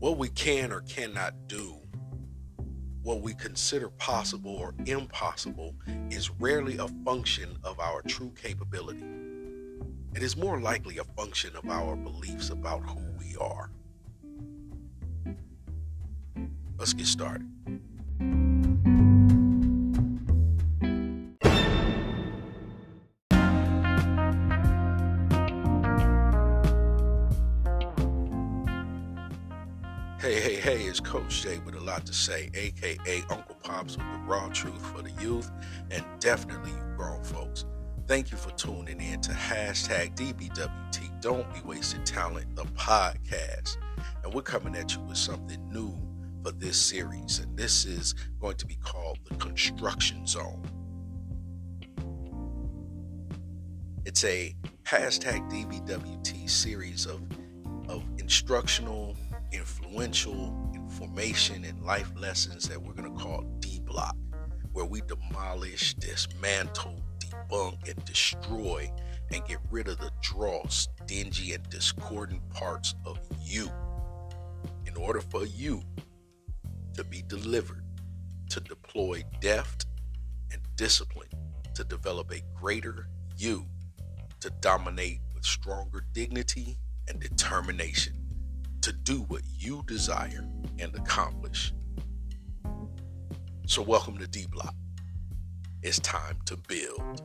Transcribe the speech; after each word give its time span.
What 0.00 0.16
we 0.16 0.30
can 0.30 0.72
or 0.72 0.80
cannot 0.80 1.34
do, 1.46 1.76
what 3.02 3.20
we 3.20 3.34
consider 3.34 3.90
possible 3.90 4.56
or 4.56 4.74
impossible, 4.86 5.74
is 6.08 6.30
rarely 6.30 6.78
a 6.78 6.88
function 7.04 7.58
of 7.64 7.78
our 7.78 8.00
true 8.00 8.32
capability. 8.34 9.04
It 10.14 10.22
is 10.22 10.38
more 10.38 10.58
likely 10.58 10.96
a 10.96 11.04
function 11.04 11.54
of 11.54 11.68
our 11.68 11.96
beliefs 11.96 12.48
about 12.48 12.80
who 12.80 12.98
we 13.18 13.36
are. 13.36 13.70
Let's 16.78 16.94
get 16.94 17.06
started. 17.06 17.46
Coach 31.10 31.42
Jay 31.42 31.58
with 31.66 31.74
a 31.74 31.80
lot 31.80 32.06
to 32.06 32.12
say, 32.12 32.48
aka 32.54 33.24
Uncle 33.30 33.56
Pops 33.64 33.96
with 33.96 34.06
the 34.12 34.18
raw 34.28 34.48
truth 34.50 34.80
for 34.94 35.02
the 35.02 35.10
youth 35.20 35.50
and 35.90 36.04
definitely 36.20 36.70
you 36.70 36.94
grown 36.96 37.24
folks. 37.24 37.64
Thank 38.06 38.30
you 38.30 38.36
for 38.36 38.52
tuning 38.52 39.00
in 39.00 39.20
to 39.22 39.32
hashtag 39.32 40.14
DBWT 40.14 41.20
Don't 41.20 41.52
Be 41.52 41.62
Wasting 41.64 42.04
Talent, 42.04 42.54
the 42.54 42.62
podcast. 42.62 43.76
And 44.22 44.32
we're 44.32 44.42
coming 44.42 44.76
at 44.76 44.94
you 44.94 45.00
with 45.00 45.16
something 45.16 45.58
new 45.68 45.92
for 46.44 46.52
this 46.52 46.80
series, 46.80 47.40
and 47.40 47.56
this 47.58 47.86
is 47.86 48.14
going 48.40 48.58
to 48.58 48.66
be 48.66 48.76
called 48.76 49.18
the 49.28 49.34
Construction 49.34 50.28
Zone. 50.28 50.62
It's 54.04 54.22
a 54.22 54.54
hashtag 54.84 55.50
DBWT 55.50 56.48
series 56.48 57.06
of, 57.06 57.20
of 57.88 58.04
instructional 58.18 59.16
influential 59.52 60.69
information 60.90 61.64
and 61.64 61.80
life 61.84 62.10
lessons 62.16 62.68
that 62.68 62.80
we're 62.80 62.92
going 62.92 63.16
to 63.16 63.22
call 63.22 63.42
D 63.60 63.80
Block, 63.84 64.16
where 64.72 64.84
we 64.84 65.00
demolish, 65.02 65.94
dismantle, 65.94 67.00
debunk, 67.20 67.88
and 67.88 68.04
destroy 68.04 68.90
and 69.32 69.44
get 69.46 69.58
rid 69.70 69.86
of 69.86 69.98
the 69.98 70.10
dross, 70.20 70.88
dingy, 71.06 71.52
and 71.52 71.68
discordant 71.70 72.42
parts 72.50 72.96
of 73.06 73.20
you 73.40 73.70
in 74.84 74.96
order 74.96 75.20
for 75.20 75.44
you 75.44 75.80
to 76.94 77.04
be 77.04 77.22
delivered, 77.22 77.84
to 78.48 78.58
deploy 78.58 79.22
deft 79.40 79.86
and 80.50 80.60
discipline, 80.74 81.28
to 81.72 81.84
develop 81.84 82.32
a 82.32 82.42
greater 82.58 83.06
you, 83.36 83.64
to 84.40 84.50
dominate 84.60 85.20
with 85.34 85.44
stronger 85.44 86.04
dignity 86.12 86.78
and 87.06 87.20
determination 87.20 88.19
to 88.82 88.92
do 88.92 89.20
what 89.28 89.42
you 89.58 89.82
desire 89.86 90.46
and 90.78 90.94
accomplish. 90.94 91.72
So, 93.66 93.82
welcome 93.82 94.18
to 94.18 94.26
D 94.26 94.46
Block. 94.50 94.74
It's 95.82 96.00
time 96.00 96.38
to 96.46 96.56
build. 96.56 97.22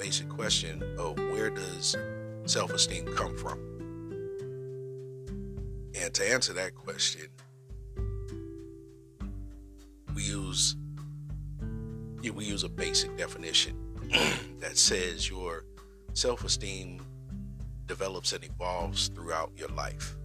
Basic 0.00 0.30
question 0.30 0.82
of 0.98 1.18
where 1.30 1.50
does 1.50 1.94
self 2.46 2.72
esteem 2.72 3.04
come 3.14 3.36
from? 3.36 3.58
And 5.94 6.14
to 6.14 6.32
answer 6.32 6.54
that 6.54 6.74
question, 6.74 7.26
we 10.14 10.22
use 10.22 10.74
yeah, 12.22 12.30
we 12.30 12.46
use 12.46 12.64
a 12.64 12.68
basic 12.70 13.14
definition 13.18 13.76
that 14.58 14.78
says 14.78 15.28
your 15.28 15.64
self-esteem 16.14 17.00
develops 17.86 18.32
and 18.32 18.42
evolves 18.42 19.08
throughout 19.08 19.52
your 19.56 19.68
life 19.68 20.16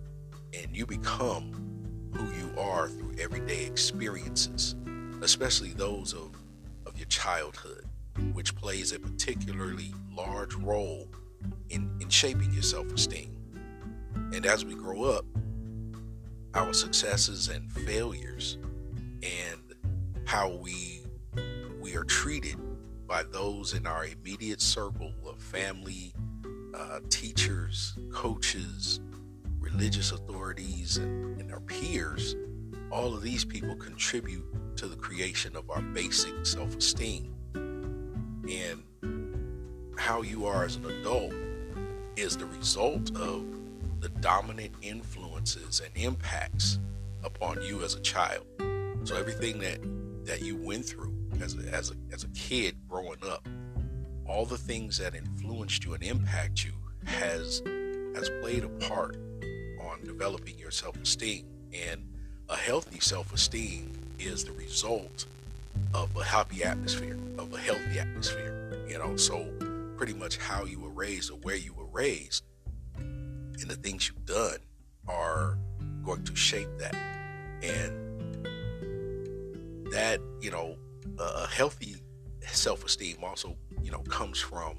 and 0.53 0.75
you 0.75 0.85
become 0.85 1.51
who 2.13 2.25
you 2.33 2.57
are 2.57 2.87
through 2.87 3.13
everyday 3.19 3.65
experiences 3.65 4.75
especially 5.21 5.69
those 5.69 6.13
of, 6.13 6.31
of 6.85 6.97
your 6.97 7.07
childhood 7.07 7.85
which 8.45 8.55
plays 8.57 8.91
a 8.91 8.99
particularly 8.99 9.91
large 10.15 10.53
role 10.53 11.07
in, 11.71 11.89
in 11.99 12.07
shaping 12.09 12.53
your 12.53 12.61
self-esteem 12.61 13.35
and 14.35 14.45
as 14.45 14.63
we 14.63 14.75
grow 14.75 15.01
up 15.05 15.25
our 16.53 16.71
successes 16.71 17.47
and 17.47 17.71
failures 17.71 18.59
and 19.23 19.73
how 20.27 20.47
we 20.47 21.01
we 21.81 21.95
are 21.95 22.03
treated 22.03 22.55
by 23.07 23.23
those 23.23 23.73
in 23.73 23.87
our 23.87 24.05
immediate 24.05 24.61
circle 24.61 25.11
of 25.27 25.39
family, 25.39 26.13
uh, 26.75 26.99
teachers, 27.09 27.97
coaches, 28.11 28.99
religious 29.59 30.11
authorities, 30.11 30.97
and, 30.97 31.41
and 31.41 31.51
our 31.51 31.61
peers. 31.61 32.35
All 32.91 33.15
of 33.15 33.23
these 33.23 33.43
people 33.43 33.75
contribute 33.75 34.45
to 34.77 34.87
the 34.87 34.95
creation 34.95 35.55
of 35.55 35.71
our 35.71 35.81
basic 35.81 36.45
self-esteem. 36.45 37.34
And 38.49 39.95
how 39.97 40.21
you 40.21 40.45
are 40.45 40.65
as 40.65 40.75
an 40.75 40.85
adult 40.85 41.33
is 42.15 42.37
the 42.37 42.45
result 42.45 43.15
of 43.15 43.43
the 44.01 44.09
dominant 44.21 44.71
influences 44.81 45.81
and 45.83 45.91
impacts 45.95 46.79
upon 47.23 47.61
you 47.63 47.83
as 47.83 47.95
a 47.95 48.01
child. 48.01 48.45
So 49.03 49.15
everything 49.15 49.59
that 49.59 49.79
that 50.25 50.41
you 50.41 50.57
went 50.57 50.85
through 50.85 51.13
as 51.41 51.55
a, 51.55 51.69
as 51.69 51.91
a, 51.91 51.95
as 52.11 52.23
a 52.23 52.27
kid 52.29 52.75
growing 52.89 53.19
up, 53.29 53.47
all 54.27 54.45
the 54.45 54.57
things 54.57 54.97
that 54.97 55.13
influenced 55.13 55.85
you 55.85 55.93
and 55.93 56.03
impact 56.03 56.63
you 56.63 56.71
has 57.05 57.61
has 58.15 58.29
played 58.41 58.63
a 58.63 58.69
part 58.87 59.17
on 59.81 60.03
developing 60.03 60.57
your 60.57 60.71
self-esteem. 60.71 61.45
And 61.73 62.07
a 62.49 62.55
healthy 62.55 62.99
self-esteem 62.99 63.91
is 64.19 64.43
the 64.43 64.51
result 64.53 65.25
of 65.93 66.15
a 66.15 66.23
happy 66.23 66.63
atmosphere, 66.63 67.17
of 67.37 67.53
a 67.53 67.57
healthy 67.57 67.99
atmosphere. 67.99 68.85
You 68.87 68.97
know, 68.97 69.15
so 69.15 69.51
pretty 69.97 70.13
much 70.13 70.37
how 70.37 70.65
you 70.65 70.79
were 70.79 70.89
raised 70.89 71.31
or 71.31 71.37
where 71.39 71.55
you 71.55 71.73
were 71.73 71.87
raised 71.87 72.43
and 72.97 73.69
the 73.69 73.75
things 73.75 74.09
you've 74.09 74.25
done 74.25 74.59
are 75.07 75.57
going 76.03 76.23
to 76.23 76.35
shape 76.35 76.69
that. 76.79 76.95
And 77.63 78.05
that 79.91 80.19
you 80.41 80.51
know 80.51 80.75
a 81.19 81.47
healthy 81.47 81.95
self-esteem 82.51 83.17
also 83.23 83.55
you 83.81 83.91
know 83.91 83.99
comes 83.99 84.39
from 84.39 84.77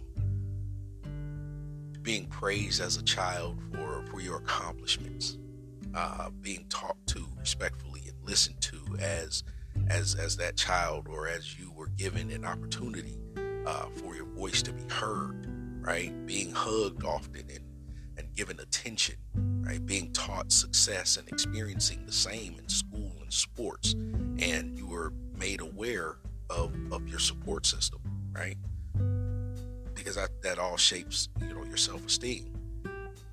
being 2.03 2.27
praised 2.27 2.83
as 2.83 2.97
a 2.97 3.03
child 3.03 3.59
for 3.73 4.05
for 4.11 4.21
your 4.21 4.37
accomplishments 4.37 5.39
uh, 5.95 6.29
being 6.43 6.67
talked 6.69 7.07
to 7.07 7.27
respectfully 7.39 8.03
and 8.07 8.29
listened 8.29 8.61
to 8.61 8.79
as 9.01 9.43
as 9.89 10.15
as 10.15 10.37
that 10.37 10.57
child 10.57 11.07
or 11.09 11.29
as 11.29 11.59
you 11.59 11.73
were 11.73 11.89
given 11.89 12.31
an 12.31 12.45
opportunity 12.45 13.19
uh, 13.67 13.87
for 13.97 14.15
your 14.15 14.27
voice 14.27 14.63
to 14.63 14.73
be 14.73 14.83
heard 14.93 15.47
right 15.81 16.27
being 16.27 16.53
hugged 16.53 17.05
often 17.05 17.45
and 17.49 17.65
and 18.19 18.35
given 18.35 18.59
attention 18.61 19.17
right 19.35 19.85
being 19.85 20.11
taught 20.13 20.51
success 20.51 21.17
and 21.17 21.29
experiencing 21.29 22.05
the 22.07 22.13
same 22.13 22.57
in 22.59 22.69
school 22.69 23.13
and 23.21 23.33
sports 23.33 23.95
and 24.39 24.77
you 24.77 24.87
were 24.87 25.13
made 25.37 25.61
aware 25.61 26.17
of, 26.51 26.73
of 26.93 27.09
your 27.09 27.19
support 27.19 27.67
system, 27.67 28.01
right? 28.33 28.57
Because 29.95 30.17
that, 30.17 30.31
that 30.43 30.59
all 30.59 30.77
shapes, 30.77 31.29
you 31.41 31.55
know, 31.55 31.65
your 31.65 31.77
self-esteem. 31.77 32.53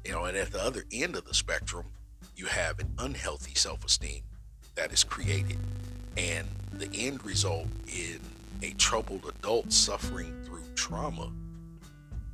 You 0.06 0.12
know, 0.12 0.26
and 0.26 0.36
at 0.36 0.52
the 0.52 0.62
other 0.62 0.84
end 0.92 1.16
of 1.16 1.26
the 1.26 1.34
spectrum, 1.34 1.86
you 2.36 2.46
have 2.46 2.80
an 2.80 2.94
unhealthy 3.00 3.54
self-esteem 3.54 4.24
that 4.76 4.92
is 4.92 5.04
created. 5.04 5.58
And 6.18 6.48
the 6.72 6.90
end 6.96 7.26
result 7.26 7.68
in 7.88 8.20
a 8.62 8.72
troubled 8.74 9.26
adult 9.28 9.72
suffering 9.72 10.44
through 10.46 10.64
trauma, 10.76 11.32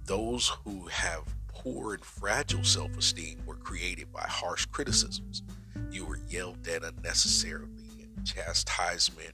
those 0.06 0.50
who 0.64 0.88
have 0.88 1.24
poor 1.48 1.94
and 1.94 2.04
fragile 2.04 2.64
self 2.64 2.98
esteem 2.98 3.40
were 3.46 3.56
created 3.56 4.12
by 4.12 4.24
harsh 4.24 4.66
criticisms, 4.66 5.44
you 5.92 6.06
were 6.06 6.20
yelled 6.30 6.68
at 6.68 6.84
unnecessarily 6.84 7.70
and 8.02 8.26
chastisement, 8.26 9.34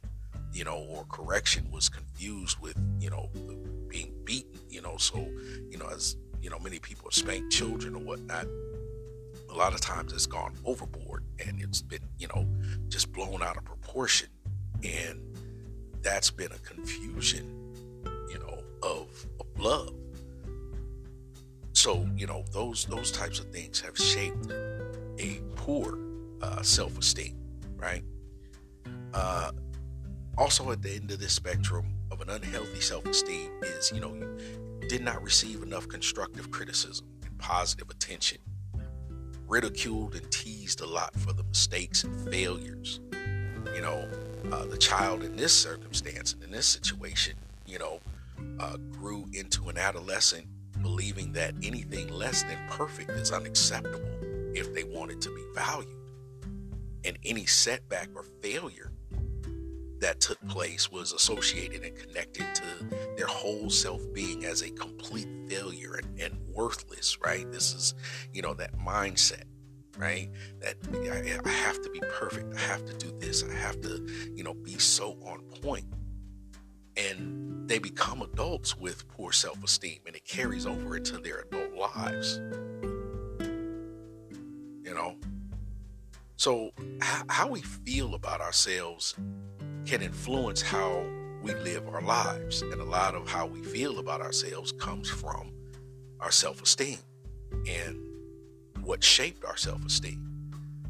you 0.54 0.64
know, 0.64 0.78
or 0.90 1.06
correction 1.06 1.70
was 1.72 1.90
confused 1.90 2.60
with, 2.60 2.78
you 3.00 3.10
know, 3.10 3.30
being 3.88 4.12
beaten, 4.24 4.60
you 4.70 4.82
know. 4.82 4.98
So, 4.98 5.18
you 5.70 5.78
know, 5.78 5.88
as 5.88 6.18
you 6.42 6.50
know, 6.50 6.60
many 6.60 6.80
people 6.80 7.10
spanked 7.12 7.52
children 7.52 7.96
or 7.96 8.00
whatnot. 8.00 8.46
A 9.50 9.54
lot 9.56 9.74
of 9.74 9.82
times 9.82 10.14
it's 10.14 10.26
gone 10.26 10.54
overboard 10.66 11.24
and 11.46 11.62
it's 11.62 11.82
been, 11.82 12.02
you 12.20 12.28
know, 12.28 12.46
just 12.88 13.12
blown 13.12 13.42
out 13.42 13.58
of 13.58 13.66
proportion. 13.66 14.30
And 14.84 15.22
that's 16.02 16.30
been 16.30 16.52
a 16.52 16.60
confusion, 16.60 17.74
you 18.30 18.40
know, 18.40 18.60
of, 18.84 19.26
of 19.40 19.60
love. 19.60 19.94
So, 21.74 22.08
you 22.16 22.26
know, 22.26 22.46
those 22.52 22.86
those 22.86 23.12
types 23.12 23.40
of 23.40 23.52
things 23.52 23.80
have 23.82 23.98
shaped 23.98 24.52
a 25.20 25.42
poor 25.56 26.00
uh, 26.42 26.62
self-esteem, 26.62 27.38
right? 27.76 28.04
Uh, 29.14 29.52
also, 30.38 30.72
at 30.72 30.82
the 30.82 30.94
end 30.94 31.12
of 31.12 31.20
this 31.20 31.34
spectrum 31.34 31.94
of 32.12 32.22
an 32.22 32.30
unhealthy 32.30 32.82
self-esteem 32.82 33.52
is, 33.62 33.92
you 33.94 34.00
know, 34.00 34.14
you 34.14 34.88
did 34.88 35.04
not 35.04 35.22
receive 35.22 35.64
enough 35.64 35.88
constructive 35.88 36.50
criticism 36.52 37.08
and 37.26 37.38
positive 37.38 37.90
attention, 37.90 38.38
ridiculed 39.48 40.16
and 40.16 40.30
teased 40.32 40.82
a 40.82 40.86
lot 40.86 41.16
for 41.16 41.34
the 41.34 41.44
mistakes 41.44 42.04
and 42.04 42.30
failures. 42.30 43.00
You 43.74 43.82
know, 43.82 44.08
uh, 44.52 44.66
the 44.66 44.78
child 44.78 45.24
in 45.24 45.36
this 45.36 45.54
circumstance 45.54 46.34
and 46.34 46.44
in 46.44 46.52
this 46.52 46.68
situation, 46.68 47.36
you 47.66 47.80
know, 47.80 48.00
uh, 48.60 48.78
grew 48.92 49.26
into 49.34 49.70
an 49.70 49.78
adolescent 49.78 50.46
believing 50.82 51.32
that 51.34 51.54
anything 51.64 52.10
less 52.10 52.44
than 52.44 52.58
perfect 52.70 53.10
is 53.12 53.32
unacceptable 53.32 54.02
if 54.54 54.74
they 54.74 54.84
wanted 54.84 55.22
to 55.22 55.30
be 55.30 55.44
valued. 55.54 55.90
And 57.04 57.18
any 57.24 57.46
setback 57.46 58.10
or 58.16 58.24
failure 58.42 58.92
that 60.00 60.20
took 60.20 60.40
place 60.48 60.92
was 60.92 61.14
associated 61.14 61.84
and 61.84 61.96
connected 61.96 62.46
to 62.56 62.64
their 63.18 63.28
whole 63.28 63.70
self 63.70 64.02
being 64.14 64.46
as 64.46 64.62
a 64.62 64.70
complete 64.72 65.28
failure 65.48 65.96
and, 65.96 66.20
and 66.20 66.38
worthless, 66.54 67.18
right? 67.22 67.50
This 67.52 67.74
is, 67.74 67.96
you 68.34 68.42
know, 68.42 68.54
that 68.56 68.78
mindset 68.78 69.44
right? 69.98 70.30
That 70.60 70.76
I, 70.94 71.40
I, 71.48 71.52
have 71.52 71.82
to 71.82 71.90
be 71.90 72.00
perfect. 72.20 72.56
I 72.56 72.60
have 72.60 72.86
to 72.86 72.94
do 72.94 73.18
this. 73.20 73.44
I 73.44 73.54
have 73.54 73.82
to, 73.82 74.06
you 74.36 74.44
know, 74.44 74.54
be 74.54 74.78
so 74.78 75.18
on 75.26 75.42
point. 75.62 75.86
And 76.98 77.68
they 77.68 77.80
become 77.80 78.22
adults 78.22 78.78
with 78.78 79.08
poor 79.10 79.32
self 79.32 79.64
esteem 79.64 80.00
and 80.06 80.16
it 80.16 80.26
carries 80.26 80.66
over 80.66 80.98
into 80.98 81.18
their 81.18 81.40
adult 81.40 81.74
lives. 81.74 82.40
You 84.84 84.94
know? 84.94 85.16
So, 86.38 86.72
how 87.02 87.48
we 87.48 87.62
feel 87.62 88.14
about 88.14 88.42
ourselves 88.42 89.16
can 89.86 90.02
influence 90.02 90.62
how 90.62 91.06
we 91.42 91.54
live 91.54 91.88
our 91.88 92.02
lives. 92.02 92.62
And 92.62 92.74
a 92.82 92.84
lot 92.84 93.16
of 93.16 93.30
how 93.30 93.46
we 93.46 93.62
feel 93.62 94.00
about 94.00 94.22
ourselves 94.22 94.72
comes 94.72 95.10
from 95.10 95.52
our 96.20 96.32
self 96.32 96.62
esteem 96.62 96.98
and 97.68 98.15
what 98.86 99.04
shaped 99.04 99.44
our 99.44 99.58
self 99.58 99.84
esteem. 99.86 100.22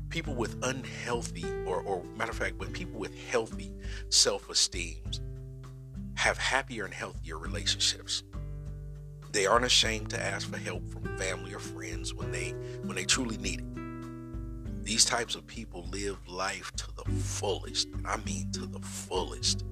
People 0.09 0.35
with 0.35 0.57
unhealthy, 0.63 1.45
or, 1.65 1.81
or 1.81 2.03
matter 2.15 2.31
of 2.31 2.37
fact, 2.37 2.57
but 2.57 2.71
people 2.73 2.99
with 2.99 3.17
healthy 3.29 3.71
self 4.09 4.49
esteems 4.49 5.21
have 6.15 6.37
happier 6.37 6.85
and 6.85 6.93
healthier 6.93 7.37
relationships. 7.37 8.23
They 9.31 9.45
aren't 9.45 9.65
ashamed 9.65 10.09
to 10.11 10.21
ask 10.21 10.49
for 10.49 10.57
help 10.57 10.87
from 10.89 11.17
family 11.17 11.53
or 11.53 11.59
friends 11.59 12.13
when 12.13 12.31
they 12.31 12.51
when 12.83 12.95
they 12.95 13.05
truly 13.05 13.37
need 13.37 13.61
it. 13.61 14.83
These 14.85 15.05
types 15.05 15.35
of 15.35 15.47
people 15.47 15.87
live 15.91 16.17
life 16.27 16.71
to 16.73 16.87
the 16.95 17.11
fullest. 17.11 17.87
And 17.87 18.05
I 18.05 18.17
mean 18.17 18.51
to 18.51 18.67
the 18.67 18.79
fullest. 18.79 19.65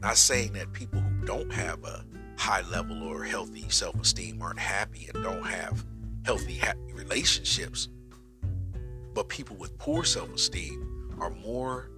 Not 0.00 0.16
saying 0.16 0.52
that 0.52 0.72
people 0.72 1.00
who 1.00 1.26
don't 1.26 1.52
have 1.52 1.82
a 1.84 2.04
high 2.38 2.62
level 2.70 3.02
or 3.02 3.24
healthy 3.24 3.68
self 3.68 4.00
esteem 4.00 4.40
aren't 4.40 4.60
happy 4.60 5.10
and 5.12 5.24
don't 5.24 5.44
have 5.44 5.84
healthy, 6.24 6.54
happy 6.54 6.92
relationships. 6.92 7.88
But 9.14 9.28
people 9.28 9.56
with 9.56 9.76
poor 9.78 10.04
self 10.04 10.34
esteem 10.34 11.16
are 11.20 11.30
more, 11.30 11.90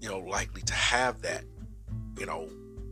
you 0.00 0.08
know, 0.08 0.18
likely 0.18 0.62
to 0.62 0.74
have 0.74 1.22
that, 1.22 1.44
you 2.18 2.26
know, 2.26 2.48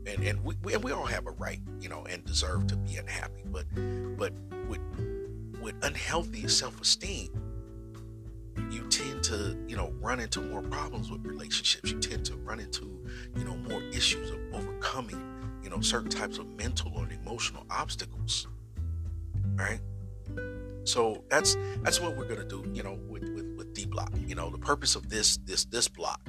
and, 0.06 0.22
and 0.22 0.42
we, 0.44 0.54
we, 0.62 0.76
we 0.76 0.92
all 0.92 1.04
have 1.04 1.26
a 1.26 1.32
right, 1.32 1.60
you 1.80 1.88
know, 1.88 2.04
and 2.08 2.24
deserve 2.24 2.66
to 2.68 2.76
be 2.76 2.96
unhappy. 2.96 3.42
But 3.46 3.66
but 4.16 4.32
with 4.68 4.80
with 5.60 5.74
unhealthy 5.82 6.48
self 6.48 6.80
esteem, 6.80 7.28
you 8.70 8.86
tend 8.88 9.22
to, 9.24 9.56
you 9.68 9.76
know, 9.76 9.92
run 10.00 10.20
into 10.20 10.40
more 10.40 10.62
problems 10.62 11.10
with 11.10 11.26
relationships. 11.26 11.90
You 11.90 11.98
tend 11.98 12.24
to 12.26 12.36
run 12.36 12.60
into, 12.60 13.04
you 13.36 13.44
know, 13.44 13.56
more 13.56 13.82
issues 13.82 14.30
of 14.30 14.38
overcoming, 14.54 15.20
you 15.62 15.68
know, 15.68 15.80
certain 15.80 16.10
types 16.10 16.38
of 16.38 16.46
mental 16.56 16.96
and 16.98 17.12
emotional 17.12 17.66
obstacles. 17.68 18.46
Right? 19.54 19.80
So 20.86 21.24
that's 21.28 21.56
that's 21.82 22.00
what 22.00 22.16
we're 22.16 22.28
gonna 22.28 22.44
do, 22.44 22.64
you 22.72 22.82
know, 22.82 22.98
with, 23.08 23.28
with, 23.34 23.54
with 23.56 23.74
D 23.74 23.86
block. 23.86 24.12
You 24.26 24.34
know, 24.34 24.50
the 24.50 24.58
purpose 24.58 24.96
of 24.96 25.08
this 25.08 25.36
this 25.38 25.64
this 25.66 25.88
block, 25.88 26.20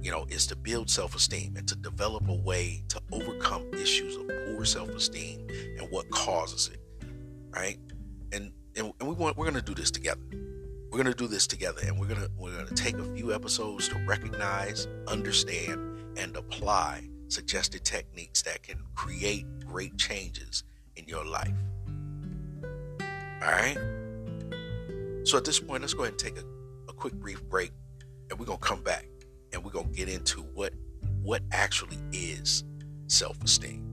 you 0.00 0.10
know, 0.10 0.26
is 0.28 0.46
to 0.48 0.56
build 0.56 0.90
self-esteem 0.90 1.56
and 1.56 1.66
to 1.68 1.76
develop 1.76 2.28
a 2.28 2.34
way 2.34 2.84
to 2.88 3.00
overcome 3.10 3.72
issues 3.74 4.16
of 4.16 4.28
poor 4.46 4.64
self-esteem 4.64 5.46
and 5.78 5.90
what 5.90 6.10
causes 6.10 6.70
it. 6.72 6.80
Right? 7.50 7.78
And 8.32 8.52
and, 8.76 8.92
and 9.00 9.08
we 9.08 9.14
want 9.14 9.36
we're 9.36 9.46
gonna 9.46 9.62
do 9.62 9.74
this 9.74 9.90
together 9.90 10.22
we're 10.92 11.02
to 11.02 11.14
do 11.14 11.26
this 11.26 11.46
together 11.46 11.80
and 11.86 11.98
we're 11.98 12.06
to 12.08 12.30
we're 12.36 12.64
to 12.64 12.74
take 12.74 12.98
a 12.98 13.04
few 13.14 13.34
episodes 13.34 13.88
to 13.88 13.96
recognize 14.06 14.86
understand 15.08 15.80
and 16.18 16.36
apply 16.36 17.08
suggested 17.28 17.82
techniques 17.82 18.42
that 18.42 18.62
can 18.62 18.78
create 18.94 19.46
great 19.66 19.96
changes 19.96 20.64
in 20.96 21.06
your 21.06 21.24
life 21.24 21.54
all 23.00 23.50
right 23.50 23.78
so 25.24 25.38
at 25.38 25.44
this 25.44 25.60
point 25.60 25.82
let's 25.82 25.94
go 25.94 26.02
ahead 26.02 26.12
and 26.12 26.18
take 26.18 26.36
a, 26.36 26.44
a 26.88 26.92
quick 26.92 27.14
brief 27.14 27.42
break 27.48 27.72
and 28.30 28.38
we're 28.38 28.46
to 28.58 28.64
come 28.64 28.82
back 28.82 29.06
and 29.52 29.64
we're 29.64 29.70
to 29.88 29.96
get 29.96 30.08
into 30.08 30.40
what 30.54 30.72
what 31.22 31.42
actually 31.52 31.98
is 32.12 32.64
self-esteem 33.06 33.92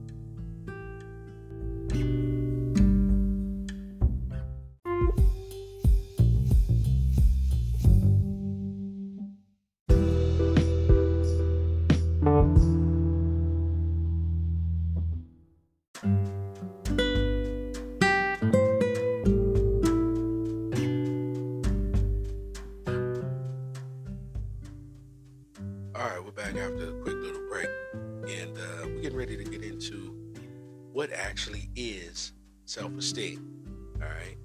actually 31.40 31.70
is 31.74 32.32
self 32.66 32.92
esteem. 32.98 33.64
All 34.02 34.08
right. 34.08 34.36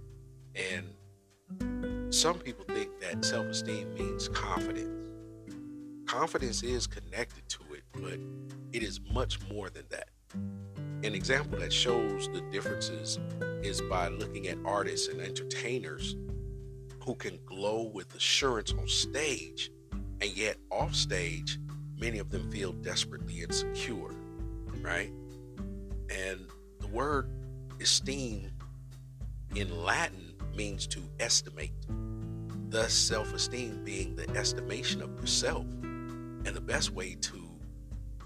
And 0.55 2.13
some 2.13 2.39
people 2.39 2.63
think 2.63 2.89
that 3.01 3.25
self 3.25 3.47
esteem 3.47 3.93
means 3.95 4.29
confidence. 4.29 5.09
Confidence 6.05 6.63
is 6.63 6.87
connected 6.87 7.49
to 7.49 7.59
it, 7.73 7.83
but 7.91 8.17
it 8.71 8.81
is 8.81 9.01
much 9.11 9.39
more 9.51 9.69
than 9.69 9.83
that. 9.89 10.07
An 11.05 11.13
example 11.13 11.59
that 11.59 11.73
shows 11.73 12.29
the 12.29 12.39
differences 12.49 13.19
is 13.61 13.81
by 13.81 14.07
looking 14.07 14.47
at 14.47 14.57
artists 14.63 15.09
and 15.09 15.19
entertainers 15.19 16.15
who 17.03 17.13
can 17.15 17.37
glow 17.45 17.91
with 17.93 18.15
assurance 18.15 18.71
on 18.71 18.87
stage, 18.87 19.69
and 19.91 20.31
yet 20.37 20.55
off 20.71 20.95
stage, 20.95 21.59
many 21.99 22.19
of 22.19 22.29
them 22.29 22.49
feel 22.49 22.71
desperately 22.71 23.41
insecure, 23.41 24.15
right? 24.81 25.11
And 26.09 26.47
word 26.95 27.29
esteem 27.81 28.49
in 29.53 29.83
Latin 29.83 30.33
means 30.55 30.87
to 30.87 31.01
estimate, 31.19 31.73
thus, 32.69 32.93
self 32.93 33.33
esteem 33.33 33.83
being 33.83 34.15
the 34.15 34.29
estimation 34.29 35.01
of 35.01 35.13
yourself. 35.19 35.65
And 35.83 36.55
the 36.55 36.61
best 36.61 36.91
way 36.91 37.15
to 37.15 37.49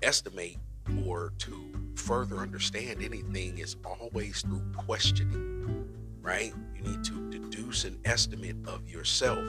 estimate 0.04 0.60
or 1.04 1.34
to 1.40 1.72
further 1.96 2.38
understand 2.38 3.02
anything 3.02 3.58
is 3.58 3.76
always 3.84 4.42
through 4.44 4.62
questioning, 4.78 5.90
right? 6.22 6.54
You 6.76 6.84
need 6.84 7.04
to 7.06 7.32
deduce 7.32 7.86
an 7.86 7.98
estimate 8.06 8.58
of 8.68 8.88
yourself 8.88 9.44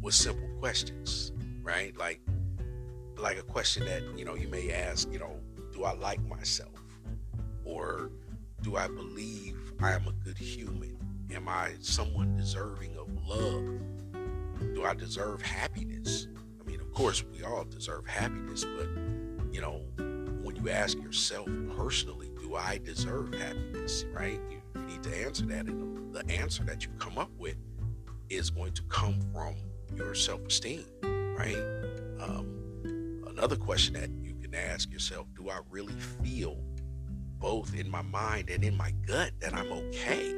with 0.00 0.14
simple 0.14 0.48
questions, 0.58 1.30
right? 1.62 1.96
Like, 1.96 2.20
like 3.16 3.38
a 3.38 3.42
question 3.42 3.84
that 3.84 4.02
you 4.18 4.24
know 4.24 4.34
you 4.34 4.48
may 4.48 4.72
ask, 4.72 5.12
you 5.12 5.20
know, 5.20 5.38
do 5.72 5.84
I 5.84 5.92
like 5.92 6.20
myself? 6.26 6.70
Or 7.64 8.10
do 8.62 8.76
I 8.76 8.86
believe 8.86 9.72
I 9.80 9.92
am 9.92 10.06
a 10.06 10.12
good 10.24 10.38
human? 10.38 10.96
Am 11.34 11.48
I 11.48 11.72
someone 11.80 12.36
deserving 12.36 12.96
of 12.96 13.08
love? 13.26 13.80
Do 14.74 14.84
I 14.84 14.94
deserve 14.94 15.42
happiness? 15.42 16.28
I 16.60 16.70
mean, 16.70 16.80
of 16.80 16.92
course, 16.92 17.24
we 17.24 17.42
all 17.42 17.64
deserve 17.64 18.06
happiness, 18.06 18.64
but 18.64 18.86
you 19.52 19.60
know, 19.60 19.82
when 20.42 20.56
you 20.56 20.70
ask 20.70 20.96
yourself 20.98 21.48
personally, 21.76 22.30
do 22.40 22.54
I 22.54 22.78
deserve 22.78 23.34
happiness? 23.34 24.04
Right? 24.12 24.40
You, 24.48 24.62
you 24.76 24.82
need 24.82 25.02
to 25.02 25.24
answer 25.24 25.44
that, 25.46 25.66
and 25.66 26.14
the 26.14 26.28
answer 26.30 26.62
that 26.64 26.84
you 26.84 26.90
come 26.98 27.18
up 27.18 27.30
with 27.38 27.56
is 28.28 28.50
going 28.50 28.72
to 28.74 28.82
come 28.84 29.18
from 29.32 29.56
your 29.96 30.14
self-esteem, 30.14 30.84
right? 31.02 31.56
Um, 32.20 33.24
another 33.26 33.56
question 33.56 33.94
that 33.94 34.10
you 34.22 34.34
can 34.40 34.54
ask 34.54 34.90
yourself: 34.92 35.26
Do 35.34 35.50
I 35.50 35.60
really 35.70 35.94
feel 36.22 36.58
both 37.42 37.74
in 37.74 37.90
my 37.90 38.02
mind 38.02 38.48
and 38.48 38.62
in 38.62 38.76
my 38.76 38.92
gut 39.04 39.32
that 39.40 39.52
I'm 39.52 39.70
okay? 39.72 40.32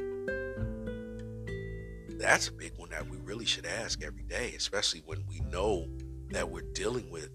That's 2.18 2.48
a 2.48 2.52
big 2.52 2.72
one 2.78 2.88
that 2.90 3.06
we 3.08 3.18
really 3.18 3.44
should 3.44 3.66
ask 3.66 4.02
every 4.02 4.22
day, 4.22 4.54
especially 4.56 5.02
when 5.04 5.22
we 5.28 5.40
know 5.40 5.86
that 6.30 6.48
we're 6.48 6.62
dealing 6.72 7.10
with 7.10 7.28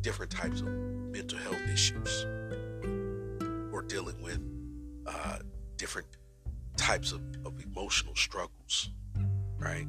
different 0.00 0.30
types 0.30 0.60
of 0.60 0.68
mental 0.68 1.38
health 1.40 1.60
issues 1.70 2.24
or 3.72 3.82
dealing 3.88 4.22
with 4.22 4.40
uh, 5.08 5.38
different 5.76 6.06
types 6.76 7.10
of, 7.10 7.20
of 7.44 7.60
emotional 7.60 8.14
struggles, 8.14 8.90
right? 9.58 9.88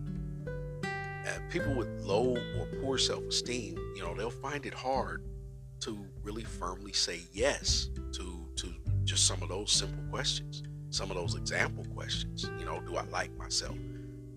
And 1.25 1.49
people 1.51 1.75
with 1.75 1.87
low 2.01 2.35
or 2.57 2.65
poor 2.81 2.97
self 2.97 3.23
esteem, 3.25 3.77
you 3.95 4.01
know, 4.01 4.15
they'll 4.15 4.31
find 4.31 4.65
it 4.65 4.73
hard 4.73 5.23
to 5.81 6.03
really 6.23 6.43
firmly 6.43 6.91
say 6.91 7.21
yes 7.31 7.89
to, 8.13 8.48
to 8.48 8.48
just 9.09 9.25
some 9.25 9.41
of 9.41 9.49
those 9.49 9.71
simple 9.71 10.03
questions, 10.11 10.61
some 10.91 11.09
of 11.09 11.17
those 11.17 11.33
example 11.33 11.83
questions. 11.95 12.47
You 12.59 12.65
know, 12.65 12.79
do 12.79 12.95
I 12.95 13.03
like 13.05 13.35
myself? 13.39 13.75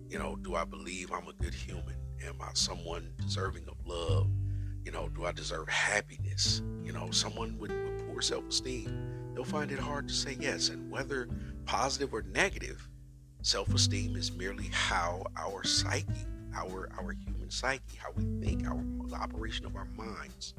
You 0.09 0.19
know, 0.19 0.37
do 0.37 0.55
I 0.55 0.64
believe 0.64 1.12
I'm 1.12 1.29
a 1.29 1.35
good 1.35 1.52
human? 1.52 1.95
Am 2.26 2.37
I 2.41 2.49
someone 2.55 3.12
deserving 3.21 3.64
of 3.69 3.76
love? 3.85 4.31
You 4.83 4.91
know, 4.91 5.11
do 5.11 5.26
I 5.26 5.33
deserve 5.33 5.69
happiness? 5.69 6.62
You 6.83 6.93
know, 6.95 7.11
someone 7.11 7.59
with, 7.59 7.71
with 7.71 8.09
poor 8.09 8.23
self 8.23 8.49
esteem, 8.49 9.33
they'll 9.35 9.45
find 9.45 9.71
it 9.73 9.79
hard 9.79 10.09
to 10.09 10.14
say 10.14 10.38
yes. 10.41 10.71
And 10.71 10.91
whether 10.91 11.29
positive 11.67 12.14
or 12.14 12.23
negative, 12.23 12.88
self 13.43 13.75
esteem 13.75 14.17
is 14.17 14.33
merely 14.33 14.71
how 14.73 15.23
our 15.37 15.64
psyche, 15.64 16.26
our, 16.57 16.88
our 16.99 17.12
human 17.12 17.50
psyche, 17.50 17.99
how 17.99 18.09
we 18.17 18.25
think, 18.43 18.67
our, 18.67 18.83
the 19.07 19.17
operation 19.17 19.67
of 19.67 19.76
our 19.76 19.88
minds, 19.99 20.55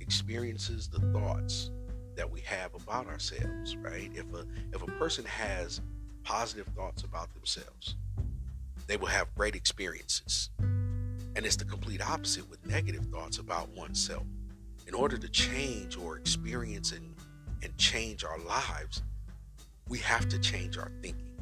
experiences 0.00 0.88
the 0.88 0.98
thoughts 1.12 1.70
that 2.16 2.30
we 2.30 2.40
have 2.42 2.74
about 2.74 3.06
ourselves, 3.06 3.76
right? 3.76 4.10
If 4.14 4.32
a 4.34 4.46
if 4.72 4.82
a 4.82 4.86
person 4.92 5.24
has 5.24 5.80
positive 6.24 6.66
thoughts 6.76 7.02
about 7.02 7.32
themselves, 7.34 7.96
they 8.86 8.96
will 8.96 9.06
have 9.08 9.34
great 9.34 9.54
experiences. 9.54 10.50
And 11.34 11.46
it's 11.46 11.56
the 11.56 11.64
complete 11.64 12.02
opposite 12.02 12.48
with 12.50 12.64
negative 12.66 13.06
thoughts 13.06 13.38
about 13.38 13.70
oneself. 13.70 14.24
In 14.86 14.94
order 14.94 15.16
to 15.16 15.28
change 15.28 15.96
or 15.96 16.18
experience 16.18 16.92
and, 16.92 17.14
and 17.62 17.76
change 17.78 18.24
our 18.24 18.38
lives, 18.38 19.02
we 19.88 19.98
have 19.98 20.28
to 20.28 20.38
change 20.38 20.76
our 20.76 20.90
thinking. 21.00 21.32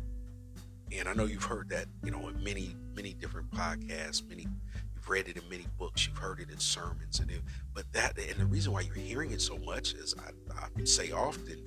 And 0.93 1.09
I 1.09 1.15
know 1.15 1.25
you've 1.25 1.45
heard 1.45 1.69
that, 1.71 1.87
you 2.05 2.11
know, 2.11 2.29
in 2.29 2.43
many, 2.43 2.77
many 2.95 3.15
different 3.15 3.51
podcasts, 3.51 4.29
many 4.29 4.47
read 5.11 5.27
it 5.27 5.37
in 5.37 5.43
many 5.51 5.67
books, 5.77 6.07
you've 6.07 6.17
heard 6.17 6.39
it 6.39 6.51
in 6.51 6.59
sermons, 6.61 7.19
and 7.19 7.29
it, 7.33 7.43
but 7.75 7.85
that 7.93 8.17
and 8.17 8.39
the 8.39 8.47
reason 8.47 8.73
why 8.73 8.81
you're 8.81 8.95
hearing 8.95 9.33
it 9.33 9.41
so 9.41 9.59
much, 9.59 9.93
as 9.95 10.15
I, 10.17 10.31
I 10.55 10.85
say 10.85 11.11
often, 11.11 11.59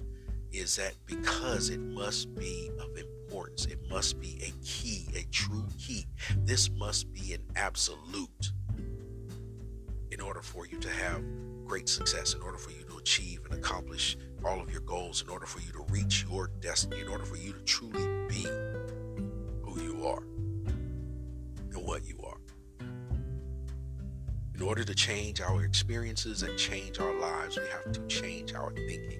is 0.53 0.77
that 0.77 0.93
because 1.05 1.69
it 1.69 1.81
must 1.81 2.33
be 2.35 2.71
of 2.79 2.97
importance, 2.97 3.65
it 3.65 3.79
must 3.89 4.21
be 4.21 4.39
a 4.41 4.65
key, 4.65 5.07
a 5.13 5.23
true 5.29 5.67
key. 5.77 6.05
This 6.45 6.69
must 6.71 7.12
be 7.12 7.33
an 7.33 7.41
absolute 7.57 8.51
in 10.12 10.21
order 10.21 10.41
for 10.41 10.65
you 10.65 10.79
to 10.79 10.89
have 10.89 11.21
great 11.65 11.89
success, 11.89 12.35
in 12.35 12.41
order 12.41 12.57
for 12.57 12.71
you 12.71 12.85
to 12.85 12.97
achieve 12.97 13.41
and 13.45 13.55
accomplish 13.55 14.15
all 14.45 14.62
of 14.62 14.71
your 14.71 14.81
goals, 14.81 15.21
in 15.21 15.29
order 15.29 15.45
for 15.45 15.59
you 15.59 15.71
to 15.73 15.83
reach 15.91 16.25
your 16.29 16.50
destiny, 16.62 17.01
in 17.01 17.09
order 17.09 17.25
for 17.25 17.35
you 17.35 17.51
to 17.51 17.59
truly 17.65 18.07
be 18.29 18.43
who 19.63 19.81
you 19.81 20.05
are 20.07 20.23
and 21.73 21.85
what 21.85 22.07
you 22.07 22.17
are. 22.19 22.22
In 24.55 24.62
order 24.62 24.83
to 24.83 24.93
change 24.93 25.41
our 25.41 25.63
experiences 25.63 26.43
and 26.43 26.55
change 26.57 27.00
our 27.00 27.19
lives, 27.19 27.57
we 27.57 27.67
have 27.69 27.91
to 27.91 28.07
change 28.07 28.53
our 28.53 28.72
thinking. 28.72 29.19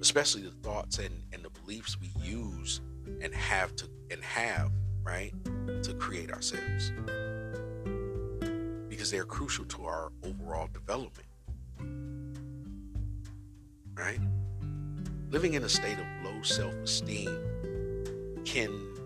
Especially 0.00 0.40
the 0.40 0.52
thoughts 0.62 0.98
and, 0.98 1.22
and 1.34 1.42
the 1.42 1.50
beliefs 1.50 1.98
we 2.00 2.10
use 2.22 2.80
and 3.20 3.34
have 3.34 3.76
to 3.76 3.86
and 4.10 4.24
have 4.24 4.70
right 5.02 5.34
to 5.82 5.92
create 5.94 6.32
ourselves. 6.32 6.92
Because 8.88 9.10
they're 9.10 9.24
crucial 9.24 9.66
to 9.66 9.84
our 9.84 10.10
overall 10.24 10.68
development. 10.72 11.28
Right? 13.94 14.20
Living 15.28 15.54
in 15.54 15.64
a 15.64 15.68
state 15.68 15.98
of 15.98 16.06
low 16.24 16.40
self-esteem 16.42 17.38
can 18.46 18.96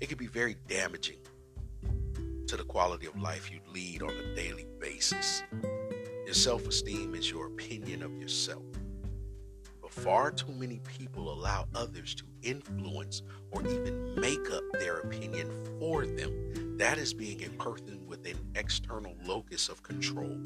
it 0.00 0.08
can 0.08 0.18
be 0.18 0.26
very 0.26 0.56
damaging 0.66 1.19
to 2.50 2.56
the 2.56 2.64
quality 2.64 3.06
of 3.06 3.16
life 3.20 3.50
you 3.52 3.60
lead 3.72 4.02
on 4.02 4.10
a 4.10 4.34
daily 4.34 4.66
basis 4.80 5.44
your 6.24 6.34
self-esteem 6.34 7.14
is 7.14 7.30
your 7.30 7.46
opinion 7.46 8.02
of 8.02 8.12
yourself 8.18 8.64
But 9.80 9.92
far 9.92 10.32
too 10.32 10.52
many 10.52 10.80
people 10.80 11.32
allow 11.32 11.66
others 11.76 12.14
to 12.16 12.24
influence 12.42 13.22
or 13.52 13.62
even 13.66 14.14
make 14.20 14.50
up 14.50 14.64
their 14.80 14.98
opinion 14.98 15.50
for 15.78 16.06
them. 16.06 16.76
That 16.78 16.98
is 16.98 17.14
being 17.14 17.44
a 17.44 17.50
person 17.62 18.06
with 18.06 18.26
an 18.26 18.38
external 18.54 19.14
locus 19.24 19.68
of 19.68 19.82
control. 19.82 20.38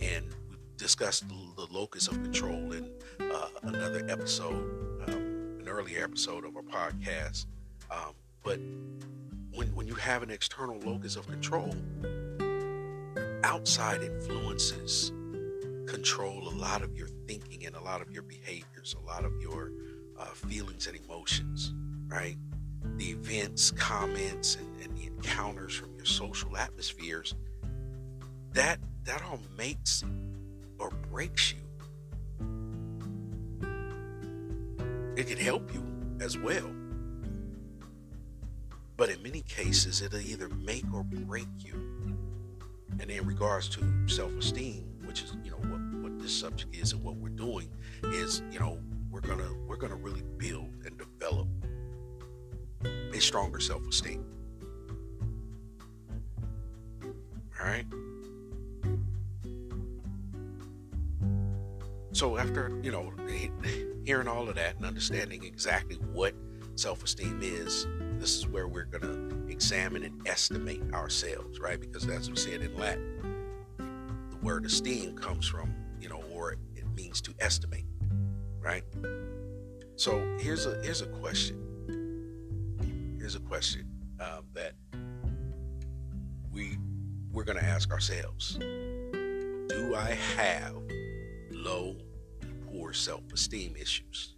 And 0.00 0.26
we 0.50 0.56
discussed 0.76 1.28
the 1.28 1.66
locus 1.70 2.08
of 2.08 2.14
control 2.22 2.72
in 2.72 2.90
uh, 3.20 3.48
another 3.62 4.04
episode, 4.08 5.04
um, 5.08 5.58
an 5.60 5.68
earlier 5.68 6.02
episode 6.02 6.44
of 6.44 6.56
our 6.56 6.62
podcast. 6.62 7.46
Um, 7.90 8.14
but 8.42 8.58
when, 9.56 9.68
when 9.68 9.86
you 9.86 9.94
have 9.94 10.22
an 10.22 10.30
external 10.30 10.78
locus 10.80 11.16
of 11.16 11.26
control, 11.26 11.74
outside 13.42 14.02
influences 14.02 15.12
control 15.86 16.48
a 16.48 16.54
lot 16.56 16.82
of 16.82 16.96
your 16.96 17.08
thinking 17.26 17.64
and 17.64 17.74
a 17.74 17.80
lot 17.80 18.02
of 18.02 18.10
your 18.10 18.22
behaviors, 18.22 18.94
a 19.02 19.06
lot 19.06 19.24
of 19.24 19.32
your 19.40 19.72
uh, 20.18 20.26
feelings 20.26 20.86
and 20.86 20.98
emotions, 21.04 21.72
right? 22.06 22.36
The 22.96 23.10
events, 23.10 23.70
comments, 23.70 24.56
and, 24.56 24.80
and 24.82 24.96
the 24.96 25.06
encounters 25.06 25.74
from 25.74 25.94
your 25.96 26.04
social 26.04 26.56
atmospheres, 26.56 27.34
that 28.52 28.78
that 29.04 29.22
all 29.22 29.40
makes 29.56 30.04
or 30.78 30.90
breaks 31.10 31.52
you. 31.52 31.58
It 35.16 35.28
can 35.28 35.38
help 35.38 35.72
you 35.72 35.82
as 36.20 36.36
well. 36.36 36.70
But 38.96 39.10
in 39.10 39.22
many 39.22 39.42
cases, 39.42 40.00
it'll 40.02 40.20
either 40.20 40.48
make 40.48 40.84
or 40.92 41.02
break 41.02 41.48
you. 41.58 41.74
And 42.98 43.10
in 43.10 43.26
regards 43.26 43.68
to 43.70 44.08
self 44.08 44.32
esteem, 44.32 44.84
which 45.04 45.22
is, 45.22 45.36
you 45.44 45.50
know, 45.50 45.58
what 45.58 45.80
what 46.02 46.18
this 46.22 46.34
subject 46.34 46.74
is 46.74 46.92
and 46.92 47.02
what 47.02 47.16
we're 47.16 47.28
doing 47.28 47.68
is, 48.04 48.42
you 48.50 48.58
know, 48.58 48.78
we're 49.10 49.20
gonna 49.20 49.50
we're 49.66 49.76
gonna 49.76 49.96
really 49.96 50.22
build 50.38 50.70
and 50.84 50.98
develop 50.98 51.48
a 53.12 53.20
stronger 53.20 53.60
self-esteem. 53.60 54.24
All 57.58 57.66
right. 57.66 57.86
So 62.12 62.36
after 62.36 62.78
you 62.82 62.92
know 62.92 63.12
hearing 64.04 64.28
all 64.28 64.48
of 64.48 64.54
that 64.56 64.76
and 64.76 64.84
understanding 64.84 65.44
exactly 65.44 65.96
what 66.12 66.34
self-esteem 66.74 67.40
is, 67.42 67.86
this 68.18 68.36
is 68.36 68.46
where 68.46 68.68
we're 68.68 68.84
gonna 68.84 69.48
examine 69.48 70.04
and 70.04 70.26
estimate 70.26 70.82
ourselves, 70.92 71.60
right? 71.60 71.80
Because 71.80 72.08
as 72.08 72.30
we 72.30 72.36
said 72.36 72.60
in 72.62 72.76
Latin, 72.76 73.34
the 74.30 74.36
word 74.38 74.64
esteem 74.64 75.16
comes 75.16 75.46
from 75.48 75.74
you 76.00 76.08
know, 76.08 76.22
or 76.32 76.52
it 76.52 76.86
means 76.94 77.20
to 77.22 77.34
estimate, 77.40 77.86
right? 78.60 78.84
So 79.96 80.36
here's 80.38 80.66
a 80.66 80.80
here's 80.82 81.02
a 81.02 81.06
question. 81.06 81.62
Here's 83.18 83.34
a 83.34 83.40
question 83.40 83.88
um, 84.20 84.44
that 84.54 84.74
we 86.52 86.78
we're 87.32 87.44
going 87.44 87.58
to 87.58 87.64
ask 87.64 87.90
ourselves: 87.90 88.56
Do 88.56 89.94
I 89.96 90.16
have 90.36 90.76
low, 91.50 91.96
poor 92.70 92.92
self-esteem 92.92 93.74
issues? 93.76 94.36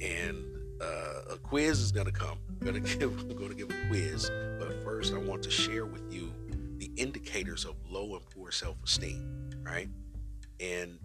And 0.00 0.44
uh, 0.80 1.34
a 1.34 1.38
quiz 1.42 1.80
is 1.80 1.92
going 1.92 2.06
to 2.06 2.12
come. 2.12 2.38
To 2.66 2.80
give 2.98 3.20
I'm 3.30 3.48
to 3.48 3.54
give 3.54 3.70
a 3.70 3.86
quiz, 3.86 4.28
but 4.58 4.82
first 4.82 5.14
I 5.14 5.18
want 5.18 5.40
to 5.44 5.50
share 5.50 5.86
with 5.86 6.12
you 6.12 6.32
the 6.78 6.90
indicators 6.96 7.64
of 7.64 7.76
low 7.88 8.16
and 8.16 8.28
poor 8.30 8.50
self-esteem, 8.50 9.50
right? 9.62 9.88
And 10.58 10.98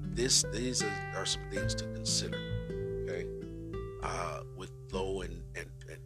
this 0.00 0.46
these 0.54 0.82
are, 0.82 1.12
are 1.14 1.26
some 1.26 1.42
things 1.50 1.74
to 1.74 1.84
consider. 1.84 2.38
Okay, 3.04 3.26
uh, 4.02 4.40
with 4.56 4.72
low 4.92 5.20
and, 5.20 5.42
and, 5.56 5.66
and 5.90 5.98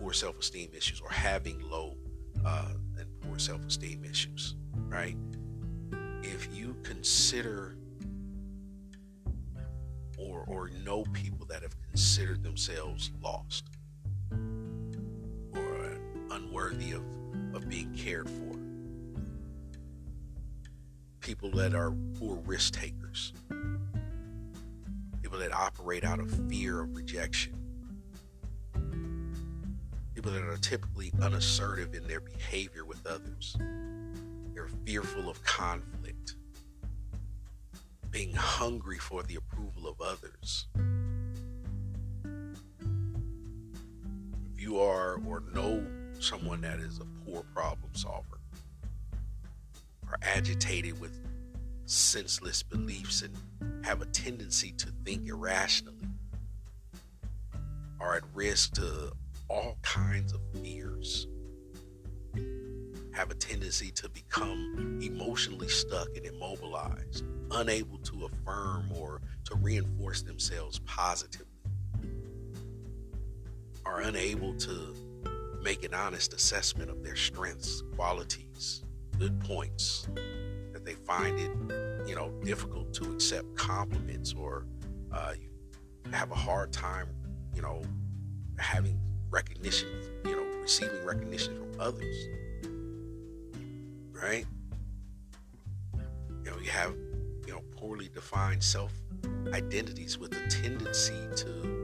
poor 0.00 0.14
self-esteem 0.14 0.70
issues 0.74 1.02
or 1.02 1.10
having 1.10 1.60
low 1.68 1.94
uh, 2.46 2.72
and 2.98 3.06
poor 3.20 3.38
self-esteem 3.38 4.04
issues, 4.06 4.56
right? 4.88 5.18
If 6.22 6.48
you 6.56 6.74
consider 6.82 7.76
or 10.16 10.44
or 10.48 10.70
know 10.82 11.04
people 11.12 11.44
that 11.44 11.60
have 11.60 11.76
considered 11.82 12.42
themselves 12.42 13.10
lost 13.22 13.68
unworthy 16.58 16.92
of, 16.92 17.02
of 17.54 17.68
being 17.68 17.92
cared 17.94 18.28
for, 18.28 18.58
people 21.20 21.50
that 21.52 21.74
are 21.74 21.92
poor 22.18 22.36
risk 22.46 22.74
takers, 22.74 23.32
people 25.22 25.38
that 25.38 25.52
operate 25.52 26.04
out 26.04 26.18
of 26.18 26.30
fear 26.48 26.80
of 26.80 26.96
rejection, 26.96 27.54
people 30.14 30.32
that 30.32 30.42
are 30.42 30.56
typically 30.56 31.12
unassertive 31.22 31.94
in 31.94 32.06
their 32.08 32.20
behavior 32.20 32.84
with 32.84 33.06
others. 33.06 33.56
They're 34.52 34.68
fearful 34.84 35.28
of 35.28 35.42
conflict, 35.44 36.34
being 38.10 38.34
hungry 38.34 38.98
for 38.98 39.22
the 39.22 39.36
approval 39.36 39.86
of 39.86 40.00
others. 40.00 40.66
If 44.54 44.60
you 44.60 44.80
are 44.80 45.20
or 45.24 45.44
know 45.54 45.86
someone 46.20 46.60
that 46.62 46.80
is 46.80 47.00
a 47.00 47.06
poor 47.24 47.42
problem 47.54 47.90
solver, 47.94 48.38
are 50.08 50.18
agitated 50.22 51.00
with 51.00 51.18
senseless 51.86 52.62
beliefs 52.62 53.22
and 53.22 53.34
have 53.84 54.02
a 54.02 54.06
tendency 54.06 54.72
to 54.72 54.88
think 55.04 55.26
irrationally, 55.28 56.08
are 58.00 58.16
at 58.16 58.22
risk 58.34 58.74
to 58.74 59.12
all 59.48 59.76
kinds 59.82 60.32
of 60.32 60.40
fears, 60.62 61.26
have 63.12 63.30
a 63.30 63.34
tendency 63.34 63.90
to 63.90 64.08
become 64.10 65.00
emotionally 65.02 65.68
stuck 65.68 66.08
and 66.16 66.26
immobilized, 66.26 67.24
unable 67.50 67.98
to 67.98 68.26
affirm 68.26 68.90
or 68.94 69.20
to 69.44 69.54
reinforce 69.56 70.22
themselves 70.22 70.78
positively, 70.80 71.46
are 73.84 74.02
unable 74.02 74.54
to 74.54 74.94
make 75.62 75.84
an 75.84 75.94
honest 75.94 76.32
assessment 76.32 76.90
of 76.90 77.02
their 77.02 77.16
strengths, 77.16 77.82
qualities, 77.96 78.84
good 79.18 79.38
points, 79.40 80.08
that 80.72 80.84
they 80.84 80.94
find 80.94 81.38
it, 81.38 81.50
you 82.08 82.14
know, 82.14 82.30
difficult 82.44 82.92
to 82.94 83.10
accept 83.12 83.56
compliments 83.56 84.34
or 84.38 84.66
uh, 85.12 85.32
have 86.12 86.30
a 86.30 86.34
hard 86.34 86.72
time, 86.72 87.08
you 87.54 87.62
know, 87.62 87.82
having 88.58 88.98
recognition, 89.30 89.88
you 90.24 90.36
know, 90.36 90.60
receiving 90.60 91.04
recognition 91.04 91.56
from 91.56 91.80
others. 91.80 92.28
Right? 94.12 94.46
You 96.44 96.50
know, 96.50 96.58
you 96.62 96.70
have, 96.70 96.94
you 97.46 97.52
know, 97.52 97.62
poorly 97.76 98.08
defined 98.12 98.62
self 98.62 98.92
identities 99.52 100.18
with 100.18 100.32
a 100.32 100.46
tendency 100.48 101.14
to 101.36 101.77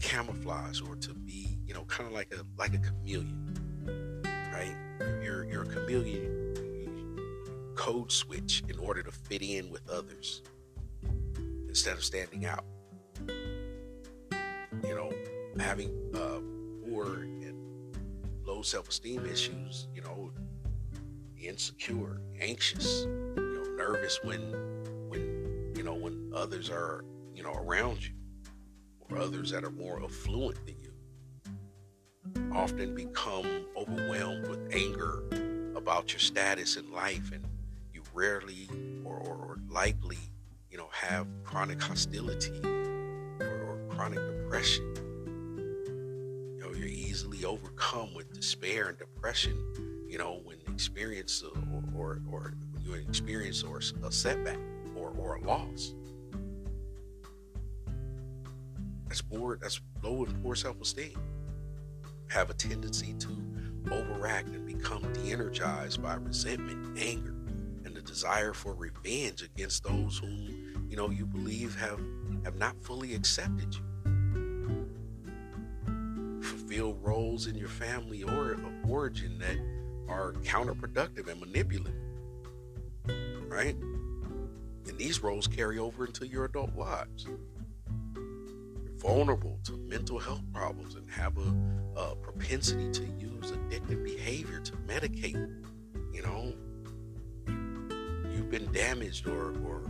camouflage 0.00 0.80
or 0.80 0.96
to 0.96 1.14
be, 1.14 1.58
you 1.66 1.74
know, 1.74 1.84
kind 1.84 2.06
of 2.06 2.12
like 2.12 2.32
a 2.34 2.44
like 2.58 2.74
a 2.74 2.78
chameleon. 2.78 4.22
Right? 4.52 4.74
You're 5.22 5.44
you're 5.44 5.62
a 5.62 5.66
chameleon 5.66 6.46
code 7.76 8.12
switch 8.12 8.62
in 8.68 8.78
order 8.78 9.02
to 9.02 9.10
fit 9.10 9.42
in 9.42 9.70
with 9.70 9.88
others 9.88 10.42
instead 11.68 11.94
of 11.94 12.04
standing 12.04 12.44
out 12.44 12.64
you 14.84 14.94
know, 14.94 15.12
having 15.58 15.90
uh, 16.14 16.40
poor 16.88 17.22
and 17.22 17.96
low 18.44 18.62
self-esteem 18.62 19.26
issues, 19.26 19.88
you 19.94 20.02
know, 20.02 20.30
insecure, 21.40 22.20
anxious, 22.40 23.02
you 23.02 23.34
know, 23.36 23.76
nervous 23.76 24.18
when 24.22 24.40
when 25.08 25.72
you 25.76 25.82
know 25.82 25.94
when 25.94 26.30
others 26.34 26.70
are 26.70 27.04
you 27.34 27.42
know 27.42 27.52
around 27.52 28.04
you, 28.04 28.12
or 29.10 29.18
others 29.18 29.50
that 29.50 29.64
are 29.64 29.70
more 29.70 30.02
affluent 30.02 30.58
than 30.66 30.76
you, 30.80 30.92
often 32.52 32.94
become 32.94 33.46
overwhelmed 33.76 34.46
with 34.48 34.68
anger 34.72 35.22
about 35.76 36.12
your 36.12 36.20
status 36.20 36.76
in 36.76 36.90
life, 36.92 37.32
and 37.32 37.44
you 37.92 38.02
rarely 38.14 38.68
or, 39.04 39.14
or, 39.16 39.34
or 39.34 39.58
likely 39.68 40.18
you 40.70 40.78
know 40.78 40.88
have 40.92 41.26
chronic 41.44 41.80
hostility 41.80 42.60
or 43.40 43.78
chronic 43.88 44.18
depression. 44.18 44.84
You 46.56 46.60
know, 46.60 46.72
you're 46.72 46.86
easily 46.86 47.44
overcome 47.44 48.14
with 48.14 48.32
despair 48.32 48.88
and 48.88 48.98
depression, 48.98 50.06
you 50.08 50.18
know, 50.18 50.40
when 50.44 50.58
experience 50.68 51.42
or, 51.42 51.82
or, 51.96 52.20
or 52.30 52.54
you 52.82 52.94
experience 52.94 53.62
or 53.62 53.80
a 54.02 54.12
setback 54.12 54.58
or, 54.96 55.12
or 55.18 55.36
a 55.36 55.40
loss. 55.44 55.94
That's 59.10 59.22
poor, 59.22 59.58
that's 59.60 59.80
low 60.04 60.24
and 60.24 60.40
poor 60.40 60.54
self-esteem. 60.54 61.20
Have 62.28 62.48
a 62.48 62.54
tendency 62.54 63.12
to 63.14 63.28
overact 63.90 64.50
and 64.50 64.64
become 64.64 65.12
de-energized 65.12 66.00
by 66.00 66.14
resentment, 66.14 66.96
anger, 66.96 67.34
and 67.84 67.92
the 67.92 68.02
desire 68.02 68.52
for 68.52 68.72
revenge 68.72 69.42
against 69.42 69.82
those 69.82 70.18
whom 70.18 70.86
you 70.88 70.96
know 70.96 71.10
you 71.10 71.26
believe 71.26 71.74
have 71.74 72.00
have 72.44 72.54
not 72.54 72.80
fully 72.84 73.14
accepted 73.14 73.74
you 73.74 73.82
fulfill 76.40 76.94
roles 76.94 77.48
in 77.48 77.56
your 77.56 77.68
family 77.68 78.22
or 78.22 78.58
origin 78.88 79.40
that 79.40 79.58
are 80.08 80.34
counterproductive 80.44 81.28
and 81.28 81.40
manipulative. 81.40 81.92
Right? 83.48 83.74
And 83.74 84.96
these 84.96 85.20
roles 85.20 85.48
carry 85.48 85.78
over 85.78 86.06
into 86.06 86.28
your 86.28 86.44
adult 86.44 86.76
lives. 86.76 87.26
Vulnerable 89.00 89.58
to 89.64 89.76
mental 89.88 90.18
health 90.18 90.42
problems 90.52 90.94
and 90.94 91.10
have 91.10 91.36
a, 91.38 92.00
a 92.00 92.16
propensity 92.16 92.90
to 92.90 93.04
use 93.18 93.52
addictive 93.52 94.04
behavior 94.04 94.60
to 94.60 94.72
medicate. 94.86 95.64
You 96.12 96.22
know, 96.22 96.54
you've 98.30 98.50
been 98.50 98.70
damaged 98.72 99.26
or, 99.26 99.52
or, 99.64 99.82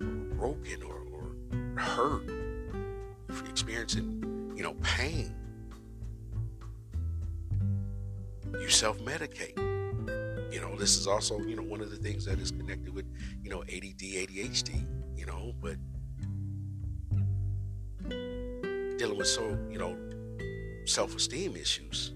or 0.00 0.06
broken 0.36 0.82
or, 0.82 1.02
or 1.12 1.80
hurt. 1.80 2.28
You're 3.28 3.48
experiencing, 3.48 4.52
you 4.56 4.62
know, 4.62 4.74
pain 4.82 5.34
you 8.66 8.68
self 8.68 8.98
medicate. 8.98 9.56
You 10.52 10.60
know, 10.60 10.76
this 10.76 10.96
is 10.96 11.06
also, 11.06 11.38
you 11.40 11.56
know, 11.56 11.62
one 11.62 11.80
of 11.80 11.90
the 11.90 11.96
things 11.96 12.24
that 12.24 12.38
is 12.38 12.50
connected 12.50 12.94
with, 12.94 13.06
you 13.42 13.50
know, 13.50 13.62
ADD, 13.62 14.00
ADHD, 14.00 14.86
you 15.16 15.26
know, 15.26 15.52
but 15.60 15.76
dealing 19.06 19.18
with 19.18 19.28
so, 19.28 19.56
you 19.70 19.78
know, 19.78 19.96
self 20.84 21.14
esteem 21.14 21.54
issues, 21.54 22.12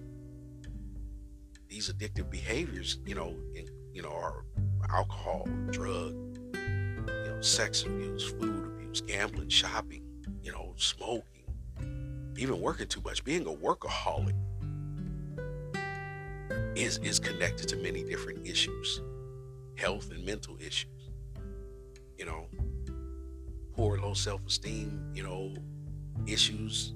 these 1.69 1.89
addictive 1.93 2.29
behaviors, 2.29 2.99
you 3.07 3.15
know, 3.15 3.33
in, 3.55 3.65
you 3.93 4.03
know, 4.03 4.11
are 4.11 4.45
alcohol, 4.89 5.47
drug, 5.71 6.13
you 6.53 7.27
know, 7.29 7.39
sex 7.41 7.85
abuse, 7.85 8.33
food 8.33 8.67
abuse, 8.67 9.03
gambling, 9.03 9.49
shopping, 9.49 10.03
you 10.43 10.51
know, 10.51 10.75
smoking, 10.79 11.45
even 12.37 12.61
working 12.61 12.89
too 12.89 13.01
much, 13.05 13.23
being 13.23 13.47
a 13.47 13.53
workaholic 13.53 14.35
is 16.75 16.99
is 16.99 17.21
connected 17.21 17.69
to 17.69 17.77
many 17.77 18.03
different 18.03 18.45
issues, 18.45 19.01
health 19.77 20.11
and 20.11 20.25
mental 20.27 20.57
issues. 20.59 21.11
You 22.19 22.27
know, 22.27 22.49
poor 23.77 23.97
low 23.97 24.15
self-esteem, 24.15 25.13
you 25.15 25.23
know, 25.23 25.55
issues 26.27 26.95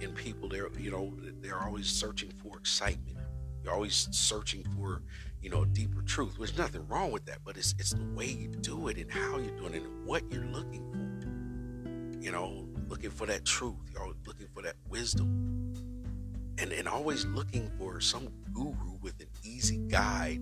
in 0.00 0.12
people 0.14 0.48
they're 0.48 0.68
you 0.78 0.90
know 0.90 1.12
they're 1.40 1.60
always 1.60 1.86
searching 1.86 2.30
for 2.42 2.58
excitement. 2.58 3.16
You're 3.62 3.74
always 3.74 4.08
searching 4.12 4.64
for 4.76 5.02
you 5.42 5.50
know 5.50 5.64
deeper 5.64 6.02
truth 6.02 6.34
there's 6.38 6.56
nothing 6.56 6.86
wrong 6.88 7.10
with 7.12 7.24
that 7.26 7.38
but 7.44 7.56
it's 7.56 7.74
it's 7.78 7.90
the 7.90 8.04
way 8.14 8.26
you 8.26 8.48
do 8.48 8.88
it 8.88 8.96
and 8.98 9.10
how 9.10 9.38
you're 9.38 9.56
doing 9.56 9.74
it 9.74 9.82
and 9.82 10.06
what 10.06 10.22
you're 10.32 10.46
looking 10.46 10.84
for. 10.92 12.22
You 12.22 12.32
know 12.32 12.66
looking 12.88 13.10
for 13.10 13.26
that 13.26 13.44
truth 13.44 13.76
you're 13.92 14.02
always 14.02 14.16
looking 14.26 14.48
for 14.54 14.62
that 14.62 14.74
wisdom. 14.88 15.74
And 16.58 16.72
and 16.72 16.88
always 16.88 17.24
looking 17.26 17.70
for 17.78 18.00
some 18.00 18.28
guru 18.52 18.98
with 19.00 19.20
an 19.20 19.28
easy 19.44 19.78
guide 19.88 20.40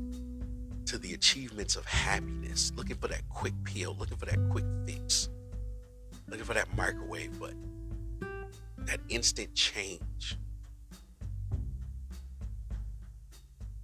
to 0.86 0.98
the 0.98 1.14
achievements 1.14 1.76
of 1.76 1.84
happiness, 1.84 2.72
looking 2.76 2.96
for 2.96 3.08
that 3.08 3.28
quick 3.28 3.54
pill, 3.64 3.96
looking 3.98 4.16
for 4.16 4.26
that 4.26 4.38
quick 4.50 4.64
fix, 4.86 5.28
looking 6.28 6.44
for 6.44 6.54
that 6.54 6.74
microwave 6.76 7.38
button, 7.38 7.75
that 8.86 9.00
instant 9.08 9.54
change. 9.54 10.38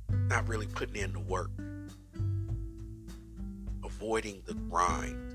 Not 0.09 0.49
really 0.49 0.67
putting 0.67 0.97
in 0.97 1.13
the 1.13 1.21
work, 1.21 1.51
avoiding 3.85 4.43
the 4.47 4.55
grind. 4.55 5.29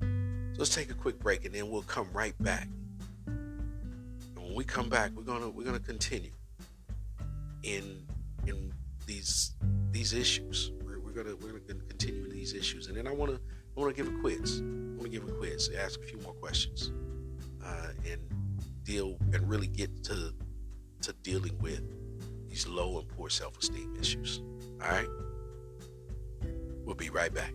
So 0.00 0.58
let's 0.58 0.74
take 0.74 0.90
a 0.90 0.94
quick 0.94 1.18
break 1.18 1.44
and 1.44 1.54
then 1.54 1.68
we'll 1.68 1.82
come 1.82 2.08
right 2.12 2.34
back. 2.40 2.68
And 3.26 4.36
when 4.36 4.54
we 4.54 4.64
come 4.64 4.88
back, 4.88 5.10
we're 5.16 5.24
gonna 5.24 5.50
we're 5.50 5.64
gonna 5.64 5.80
continue 5.80 6.30
in 7.64 8.06
in 8.46 8.72
these 9.06 9.54
these 9.90 10.12
issues. 10.12 10.70
We're, 10.84 11.00
we're 11.00 11.10
gonna 11.10 11.34
we're 11.36 11.58
gonna 11.58 11.80
continue 11.88 12.30
these 12.30 12.54
issues, 12.54 12.86
and 12.86 12.96
then 12.96 13.08
I 13.08 13.12
wanna 13.12 13.40
I 13.76 13.80
wanna 13.80 13.92
give 13.92 14.08
a 14.08 14.18
quiz. 14.20 14.60
I 14.60 14.96
wanna 14.96 15.08
give 15.08 15.24
a 15.28 15.32
quiz, 15.32 15.70
ask 15.76 16.00
a 16.00 16.04
few 16.04 16.18
more 16.18 16.34
questions, 16.34 16.92
uh, 17.64 17.88
and 18.08 18.20
deal 18.84 19.16
and 19.32 19.48
really 19.48 19.66
get 19.66 20.04
to 20.04 20.32
to 21.02 21.12
dealing 21.22 21.58
with 21.58 21.82
these 22.48 22.66
low 22.66 22.98
and 22.98 23.08
poor 23.08 23.28
self-esteem 23.28 23.96
issues. 23.98 24.42
All 24.82 24.88
right. 24.88 25.08
We'll 26.84 26.94
be 26.94 27.10
right 27.10 27.32
back. 27.32 27.52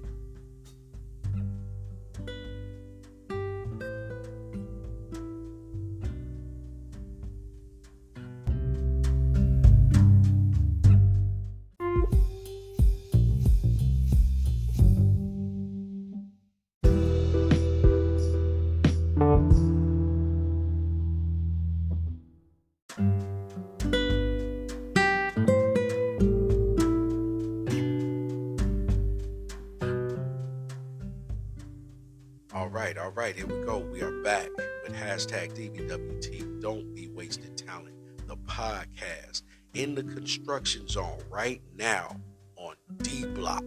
Hashtag 35.29 35.53
DBWT. 35.55 36.61
Don't 36.61 36.93
be 36.95 37.07
wasted 37.07 37.57
talent. 37.57 37.95
The 38.27 38.37
podcast 38.37 39.43
in 39.73 39.95
the 39.95 40.03
construction 40.03 40.87
zone 40.87 41.19
right 41.29 41.61
now 41.75 42.15
on 42.55 42.75
D 42.97 43.25
Block. 43.25 43.63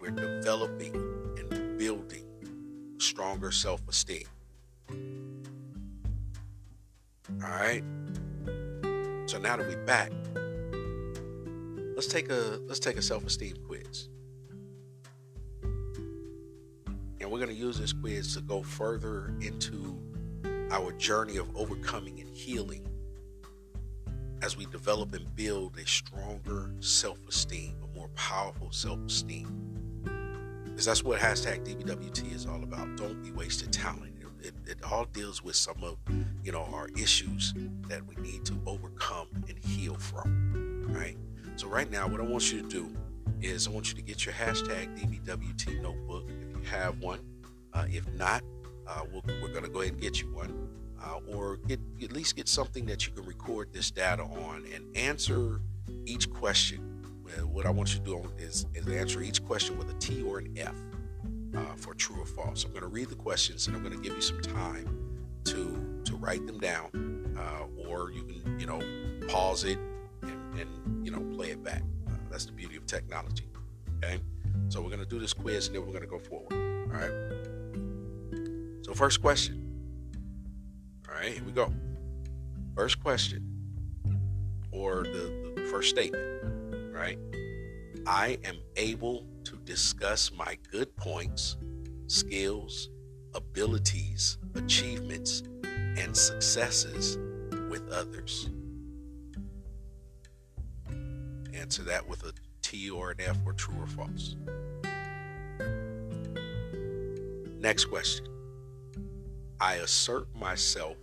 We're 0.00 0.10
developing 0.10 0.94
and 1.38 1.78
building 1.78 2.26
stronger 2.98 3.50
self 3.50 3.80
esteem. 3.88 4.24
All 7.42 7.50
right. 7.50 7.82
So 9.26 9.38
now 9.38 9.56
that 9.56 9.66
we're 9.66 9.84
back, 9.84 10.12
let's 11.94 12.08
take 12.08 12.30
a 12.30 12.60
let's 12.66 12.80
take 12.80 12.96
a 12.96 13.02
self 13.02 13.26
esteem 13.26 13.56
quiz. 13.66 14.08
And 17.20 17.30
we're 17.32 17.38
going 17.38 17.48
to 17.48 17.54
use 17.54 17.78
this 17.78 17.94
quiz 17.94 18.34
to 18.34 18.42
go 18.42 18.62
further 18.62 19.34
into 19.40 20.03
our 20.74 20.90
journey 20.92 21.36
of 21.36 21.48
overcoming 21.56 22.18
and 22.20 22.28
healing 22.28 22.84
as 24.42 24.56
we 24.56 24.66
develop 24.66 25.14
and 25.14 25.34
build 25.36 25.78
a 25.78 25.86
stronger 25.86 26.72
self 26.80 27.16
esteem, 27.28 27.76
a 27.84 27.96
more 27.96 28.08
powerful 28.16 28.72
self 28.72 28.98
esteem. 29.06 29.46
Because 30.64 30.84
that's 30.84 31.04
what 31.04 31.20
hashtag 31.20 31.64
DBWT 31.64 32.34
is 32.34 32.44
all 32.44 32.64
about. 32.64 32.96
Don't 32.96 33.22
be 33.22 33.30
wasted 33.30 33.72
talent. 33.72 34.14
It, 34.20 34.48
it, 34.48 34.54
it, 34.66 34.78
all 34.90 35.04
deals 35.04 35.44
with 35.44 35.54
some 35.54 35.82
of 35.84 35.96
you 36.42 36.50
know 36.50 36.68
our 36.72 36.88
issues 36.98 37.54
that 37.88 38.04
we 38.04 38.16
need 38.20 38.44
to 38.46 38.60
overcome 38.66 39.28
and 39.48 39.56
heal 39.56 39.94
from. 39.94 40.82
Right. 40.88 41.16
So 41.54 41.68
right 41.68 41.88
now, 41.88 42.08
what 42.08 42.20
I 42.20 42.24
want 42.24 42.52
you 42.52 42.62
to 42.62 42.68
do 42.68 42.90
is 43.40 43.68
I 43.68 43.70
want 43.70 43.90
you 43.90 43.94
to 43.94 44.02
get 44.02 44.26
your 44.26 44.34
hashtag 44.34 44.98
DBWT 44.98 45.80
notebook 45.80 46.28
if 46.28 46.56
you 46.56 46.68
have 46.68 46.98
one. 46.98 47.20
Uh, 47.72 47.86
if 47.88 48.12
not, 48.14 48.42
uh, 48.86 49.02
we 49.12 49.20
we 49.40 49.48
are 49.48 49.52
going 49.52 49.64
to 49.64 49.70
go 49.70 49.80
ahead 49.80 49.92
and 49.94 50.02
get 50.02 50.20
you 50.20 50.32
one, 50.34 50.68
uh, 51.02 51.18
or 51.34 51.56
get 51.68 51.80
at 52.02 52.12
least 52.12 52.36
get 52.36 52.48
something 52.48 52.84
that 52.86 53.06
you 53.06 53.12
can 53.12 53.24
record 53.24 53.72
this 53.72 53.90
data 53.90 54.22
on 54.22 54.64
and 54.74 54.96
answer 54.96 55.60
each 56.06 56.30
question. 56.30 56.90
What 57.42 57.66
I 57.66 57.70
want 57.70 57.92
you 57.92 57.98
to 57.98 58.04
do 58.04 58.30
is, 58.38 58.66
is 58.74 58.86
answer 58.86 59.20
each 59.20 59.44
question 59.44 59.76
with 59.76 59.90
a 59.90 59.94
T 59.94 60.22
or 60.22 60.38
an 60.38 60.54
F 60.56 60.74
uh, 61.56 61.74
for 61.76 61.94
true 61.94 62.22
or 62.22 62.26
false. 62.26 62.64
I'm 62.64 62.70
going 62.70 62.82
to 62.82 62.88
read 62.88 63.08
the 63.08 63.16
questions 63.16 63.66
and 63.66 63.76
I'm 63.76 63.82
going 63.82 63.94
to 63.94 64.00
give 64.00 64.14
you 64.14 64.22
some 64.22 64.40
time 64.40 65.18
to 65.44 66.02
to 66.04 66.16
write 66.16 66.46
them 66.46 66.58
down, 66.58 67.34
uh, 67.36 67.88
or 67.88 68.12
you 68.12 68.22
can 68.22 68.60
you 68.60 68.66
know 68.66 68.80
pause 69.28 69.64
it 69.64 69.78
and, 70.22 70.60
and 70.60 71.04
you 71.06 71.10
know 71.10 71.20
play 71.36 71.50
it 71.50 71.62
back. 71.62 71.82
Uh, 72.06 72.12
that's 72.30 72.46
the 72.46 72.52
beauty 72.52 72.76
of 72.76 72.86
technology. 72.86 73.48
Okay. 73.98 74.20
So 74.68 74.80
we're 74.80 74.88
going 74.88 75.00
to 75.00 75.06
do 75.06 75.18
this 75.18 75.32
quiz 75.32 75.66
and 75.66 75.76
then 75.76 75.82
we're 75.86 75.92
going 75.92 76.02
to 76.02 76.08
go 76.08 76.18
forward. 76.18 76.52
All 76.52 77.00
right. 77.00 77.53
So, 78.84 78.92
first 78.92 79.22
question. 79.22 79.62
All 81.08 81.14
right, 81.14 81.32
here 81.32 81.42
we 81.42 81.52
go. 81.52 81.72
First 82.76 83.02
question, 83.02 83.42
or 84.72 85.04
the, 85.04 85.54
the 85.56 85.62
first 85.70 85.88
statement, 85.88 86.22
right? 86.92 87.18
I 88.06 88.36
am 88.44 88.58
able 88.76 89.24
to 89.44 89.56
discuss 89.64 90.30
my 90.36 90.58
good 90.70 90.94
points, 90.96 91.56
skills, 92.08 92.90
abilities, 93.32 94.36
achievements, 94.54 95.42
and 95.96 96.14
successes 96.14 97.16
with 97.70 97.88
others. 97.90 98.50
Answer 101.54 101.84
that 101.84 102.06
with 102.06 102.22
a 102.24 102.34
T 102.60 102.90
or 102.90 103.12
an 103.12 103.16
F 103.20 103.38
or 103.46 103.54
true 103.54 103.76
or 103.80 103.86
false. 103.86 104.36
Next 107.58 107.86
question. 107.86 108.33
I 109.60 109.74
assert 109.76 110.34
myself 110.36 110.96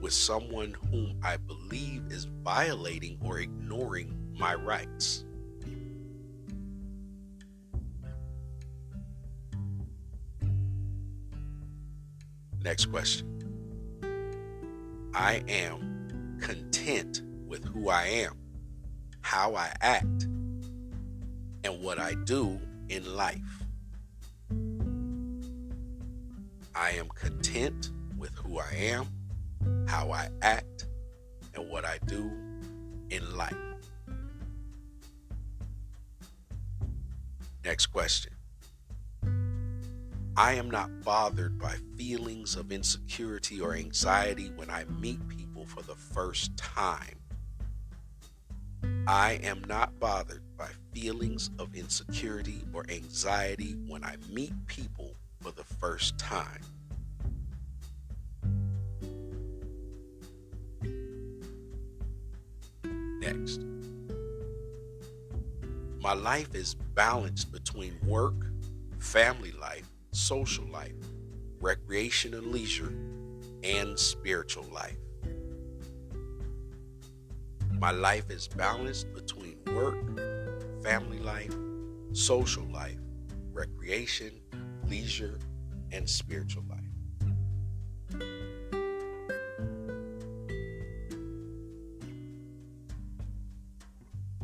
with 0.00 0.12
someone 0.12 0.74
whom 0.90 1.18
I 1.22 1.36
believe 1.36 2.10
is 2.10 2.24
violating 2.24 3.18
or 3.22 3.38
ignoring 3.38 4.16
my 4.38 4.54
rights. 4.54 5.24
Next 12.62 12.86
question. 12.86 13.26
I 15.14 15.42
am 15.48 16.38
content 16.40 17.22
with 17.46 17.64
who 17.64 17.88
I 17.88 18.04
am, 18.04 18.38
how 19.22 19.54
I 19.54 19.72
act, 19.80 20.24
and 21.64 21.82
what 21.82 21.98
I 21.98 22.14
do 22.24 22.60
in 22.88 23.16
life. 23.16 23.59
I 26.74 26.90
am 26.92 27.08
content 27.08 27.90
with 28.16 28.34
who 28.36 28.58
I 28.58 28.72
am, 28.74 29.06
how 29.88 30.12
I 30.12 30.28
act, 30.42 30.86
and 31.54 31.68
what 31.68 31.84
I 31.84 31.98
do 32.06 32.30
in 33.10 33.36
life. 33.36 33.56
Next 37.64 37.86
question. 37.86 38.32
I 40.36 40.54
am 40.54 40.70
not 40.70 41.02
bothered 41.04 41.58
by 41.58 41.74
feelings 41.96 42.56
of 42.56 42.72
insecurity 42.72 43.60
or 43.60 43.74
anxiety 43.74 44.52
when 44.54 44.70
I 44.70 44.84
meet 44.84 45.26
people 45.28 45.66
for 45.66 45.82
the 45.82 45.96
first 45.96 46.56
time. 46.56 47.18
I 49.06 49.40
am 49.42 49.62
not 49.66 49.98
bothered 49.98 50.42
by 50.56 50.68
feelings 50.94 51.50
of 51.58 51.74
insecurity 51.74 52.62
or 52.72 52.84
anxiety 52.88 53.76
when 53.86 54.04
I 54.04 54.16
meet 54.30 54.52
people 54.66 55.16
for 55.40 55.52
the 55.52 55.64
first 55.64 56.18
time. 56.18 56.60
Next. 63.20 63.60
My 66.00 66.14
life 66.14 66.54
is 66.54 66.74
balanced 66.74 67.52
between 67.52 67.94
work, 68.06 68.34
family 68.98 69.52
life, 69.52 69.88
social 70.12 70.64
life, 70.66 70.94
recreation 71.60 72.34
and 72.34 72.46
leisure, 72.46 72.92
and 73.62 73.98
spiritual 73.98 74.64
life. 74.72 74.96
My 77.78 77.90
life 77.90 78.30
is 78.30 78.48
balanced 78.48 79.12
between 79.14 79.56
work, 79.74 79.96
family 80.82 81.18
life, 81.18 81.54
social 82.12 82.64
life, 82.64 82.98
recreation, 83.52 84.32
leisure, 84.90 85.38
and 85.92 86.08
spiritual 86.08 86.64
life. 86.68 86.80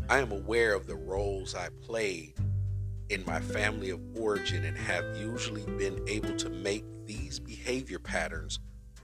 I 0.08 0.18
am 0.18 0.30
aware 0.30 0.72
of 0.72 0.86
the 0.86 0.94
roles 0.94 1.56
I 1.56 1.68
played 1.82 2.34
in 3.08 3.24
my 3.26 3.40
family 3.40 3.90
of 3.90 4.00
origin 4.16 4.64
and 4.64 4.78
have 4.78 5.16
usually 5.16 5.64
been 5.76 6.00
able 6.08 6.36
to 6.36 6.48
make 6.48 6.84
these 7.06 7.40
behavior 7.40 7.98
patterns 7.98 8.60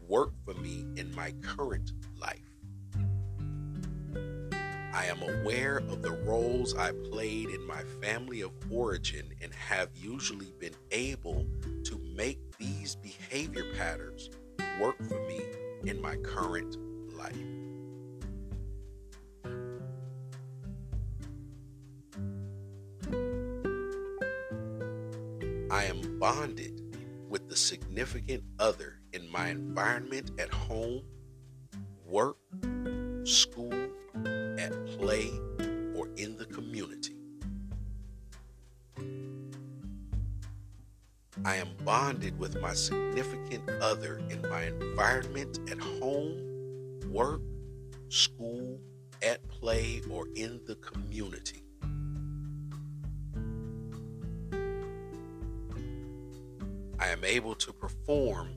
work 0.09 0.33
for 0.45 0.55
me 0.55 0.87
in 0.97 1.13
my 1.15 1.33
current. 1.43 1.93
I 4.95 5.07
am 5.07 5.23
aware 5.23 5.79
of 5.79 6.03
the 6.03 6.13
roles 6.13 6.77
I 6.77 6.93
played 6.93 7.49
in 7.49 7.67
my 7.67 7.83
family 8.03 8.43
of 8.43 8.53
origin 8.71 9.33
and 9.41 9.53
have 9.55 9.89
usually 9.95 10.53
been 10.59 10.75
able 10.91 11.47
to 11.85 11.99
make 12.15 12.39
these 12.59 12.97
behavior 12.97 13.65
patterns 13.75 14.29
work 14.79 14.99
for 15.09 15.19
me 15.27 15.41
in 15.85 16.01
my 16.03 16.17
current 16.17 16.77
life. 17.17 17.37
I 25.71 25.85
am 25.85 26.19
bonded 26.19 26.83
with 27.31 27.49
the 27.49 27.57
significant 27.57 28.45
other 28.59 29.01
in 29.15 29.31
my 29.33 29.49
environment 29.49 30.33
at 30.39 30.51
home, 30.51 31.01
work, 32.05 32.37
school, 33.25 33.82
at 34.63 34.73
play, 34.87 35.29
or 35.97 36.09
in 36.17 36.37
the 36.37 36.47
community. 36.47 37.17
I 41.45 41.57
am 41.57 41.71
bonded 41.85 42.39
with 42.39 42.61
my 42.61 42.73
significant 42.73 43.69
other 43.81 44.19
in 44.31 44.41
my 44.49 44.67
environment 44.67 45.59
at 45.69 45.81
home, 45.81 47.01
work, 47.11 47.41
school, 48.09 48.79
at 49.21 49.47
play, 49.49 50.01
or 50.09 50.29
in 50.37 50.61
the 50.67 50.77
community. 50.77 51.65
I 57.01 57.09
am 57.09 57.25
able 57.25 57.57
to 57.57 57.73
perform 57.73 58.51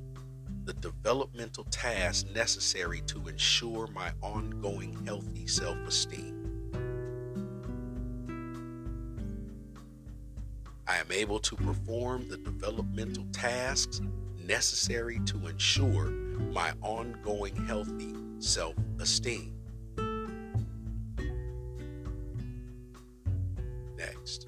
the 0.66 0.74
developmental 0.74 1.64
tasks 1.66 2.28
necessary 2.34 3.02
to 3.02 3.28
ensure 3.28 3.88
my 3.88 4.12
ongoing 4.22 4.98
healthy 5.06 5.46
self 5.46 5.78
esteem. 5.88 6.42
I 10.88 10.98
am 10.98 11.12
able 11.12 11.40
to 11.40 11.56
perform 11.56 12.28
the 12.30 12.38
developmental 12.38 13.26
tasks 13.32 14.02
necessary 14.44 15.20
to 15.26 15.48
ensure 15.48 16.10
my 16.52 16.74
ongoing 16.82 17.56
healthy 17.68 18.14
self 18.40 18.76
esteem. 19.00 19.54
Next. 23.98 24.48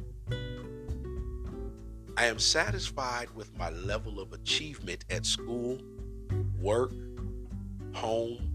I 2.17 2.25
am 2.25 2.39
satisfied 2.39 3.29
with 3.35 3.55
my 3.59 3.69
level 3.69 4.19
of 4.19 4.33
achievement 4.33 5.05
at 5.11 5.23
school, 5.23 5.79
work, 6.61 6.91
home, 7.93 8.51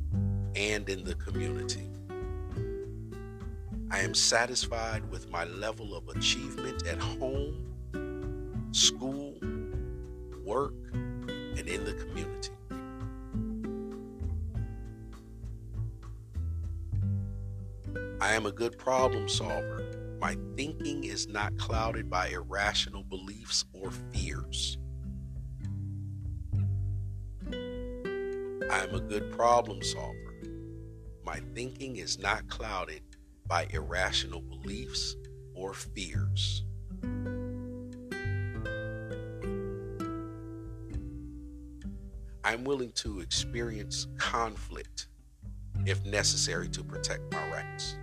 and 0.55 0.89
in 0.89 1.05
the 1.05 1.15
community. 1.15 1.89
I 3.91 4.01
am 4.01 4.15
satisfied 4.15 5.09
with 5.11 5.31
my 5.31 5.45
level 5.45 5.95
of 5.95 6.09
achievement 6.09 6.87
at 6.87 6.99
home, 6.99 8.71
school, 8.73 9.35
work, 10.45 10.75
and 10.93 11.69
in 11.69 11.85
the 11.85 11.93
community. 11.95 12.51
I 18.21 18.35
am 18.35 18.47
a 18.47 18.53
good 18.53 18.79
problem 18.79 19.29
solver. 19.29 19.85
My 20.21 20.37
thinking 20.57 21.05
is 21.05 21.29
not 21.29 21.57
clouded 21.59 22.09
by 22.09 22.29
irrational 22.29 23.03
beliefs 23.05 23.65
or 23.73 23.91
fears. 24.13 24.79
I 28.73 28.85
am 28.85 28.95
a 28.95 29.01
good 29.01 29.31
problem 29.31 29.83
solver. 29.83 30.35
My 31.27 31.41
thinking 31.55 31.97
is 31.97 32.19
not 32.19 32.49
clouded 32.49 33.03
by 33.47 33.67
irrational 33.69 34.41
beliefs 34.41 35.15
or 35.55 35.75
fears. 35.75 36.65
I'm 42.43 42.65
willing 42.65 42.93
to 42.93 43.21
experience 43.21 44.07
conflict 44.17 45.09
if 45.85 46.03
necessary 46.07 46.71
to 46.71 46.83
protect 46.83 47.31
my 47.31 47.51
rights. 47.51 47.97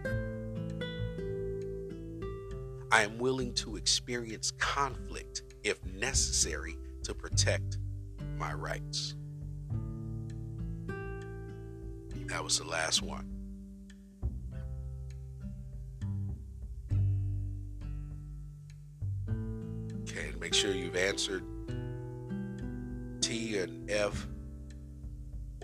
I 2.91 3.01
am 3.01 3.17
willing 3.17 3.55
to 3.55 3.75
experience 3.75 4.51
conflict 4.51 5.41
if 5.63 5.83
necessary 5.83 6.77
to 7.05 7.15
protect 7.15 7.79
my 8.37 8.53
rights. 8.53 9.15
That 12.29 12.43
was 12.43 12.59
the 12.59 12.65
last 12.65 13.01
one. 13.01 13.27
Okay, 20.01 20.31
make 20.39 20.53
sure 20.53 20.71
you've 20.71 20.95
answered 20.95 21.43
T 23.19 23.57
and 23.57 23.89
F 23.89 24.27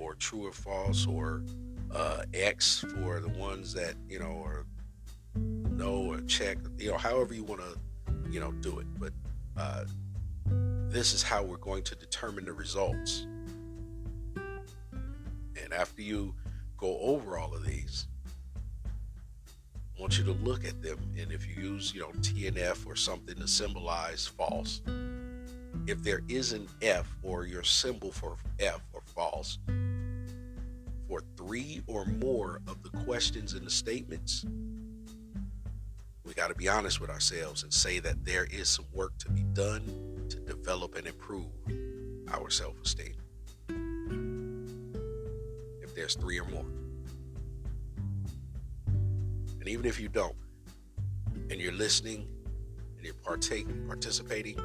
or 0.01 0.15
true 0.15 0.47
or 0.47 0.51
false 0.51 1.05
or 1.05 1.43
uh, 1.91 2.23
X 2.33 2.83
for 2.95 3.19
the 3.19 3.29
ones 3.29 3.71
that, 3.73 3.93
you 4.09 4.19
know, 4.19 4.41
are 4.43 4.65
no 5.35 5.97
or 5.97 6.21
check, 6.21 6.57
you 6.79 6.91
know, 6.91 6.97
however 6.97 7.35
you 7.35 7.43
want 7.43 7.61
to, 7.61 7.77
you 8.31 8.39
know, 8.39 8.51
do 8.51 8.79
it. 8.79 8.87
But 8.97 9.13
uh, 9.55 9.85
this 10.89 11.13
is 11.13 11.21
how 11.21 11.43
we're 11.43 11.57
going 11.57 11.83
to 11.83 11.95
determine 11.95 12.45
the 12.45 12.53
results. 12.53 13.27
And 14.35 15.71
after 15.71 16.01
you 16.01 16.33
go 16.85 16.99
over 16.99 17.39
all 17.39 17.53
of 17.53 17.65
these, 17.65 18.07
I 18.85 20.01
want 20.01 20.17
you 20.19 20.23
to 20.25 20.33
look 20.33 20.65
at 20.65 20.83
them. 20.83 20.99
And 21.17 21.31
if 21.31 21.47
you 21.47 21.55
use, 21.55 21.93
you 21.95 22.01
know, 22.01 22.11
T 22.21 22.47
and 22.47 22.57
F 22.57 22.85
or 22.85 22.95
something 22.95 23.35
to 23.35 23.47
symbolize 23.47 24.27
false, 24.27 24.81
if 25.87 26.03
there 26.03 26.21
is 26.27 26.53
an 26.53 26.67
F 26.81 27.07
or 27.23 27.45
your 27.45 27.63
symbol 27.63 28.11
for 28.11 28.35
F 28.59 28.81
or 28.93 29.01
false, 29.01 29.57
for 31.07 31.21
three 31.37 31.81
or 31.87 32.05
more 32.05 32.61
of 32.67 32.83
the 32.83 32.89
questions 33.03 33.53
in 33.53 33.63
the 33.63 33.71
statements, 33.71 34.45
we 36.23 36.33
got 36.33 36.49
to 36.49 36.55
be 36.55 36.67
honest 36.67 37.01
with 37.01 37.09
ourselves 37.09 37.63
and 37.63 37.73
say 37.73 37.99
that 37.99 38.25
there 38.25 38.45
is 38.51 38.69
some 38.69 38.85
work 38.93 39.17
to 39.19 39.29
be 39.31 39.43
done 39.53 39.81
to 40.29 40.37
develop 40.37 40.95
and 40.95 41.07
improve 41.07 41.47
our 42.31 42.49
self 42.51 42.75
esteem. 42.83 43.24
There's 45.95 46.15
three 46.15 46.39
or 46.39 46.45
more. 46.45 46.65
And 48.87 49.67
even 49.67 49.85
if 49.85 49.99
you 49.99 50.09
don't, 50.09 50.35
and 51.49 51.59
you're 51.59 51.71
listening 51.71 52.27
and 52.97 53.05
you're 53.05 53.15
partaking, 53.15 53.85
participating, 53.87 54.59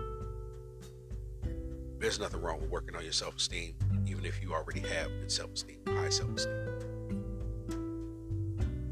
there's 1.99 2.19
nothing 2.19 2.41
wrong 2.41 2.61
with 2.61 2.71
working 2.71 2.97
on 2.97 3.03
your 3.03 3.13
self 3.13 3.37
esteem, 3.37 3.75
even 4.07 4.25
if 4.25 4.43
you 4.43 4.53
already 4.53 4.81
have 4.81 5.09
good 5.21 5.31
self 5.31 5.53
esteem, 5.53 5.79
high 5.87 6.09
self 6.09 6.31
esteem. 6.37 6.67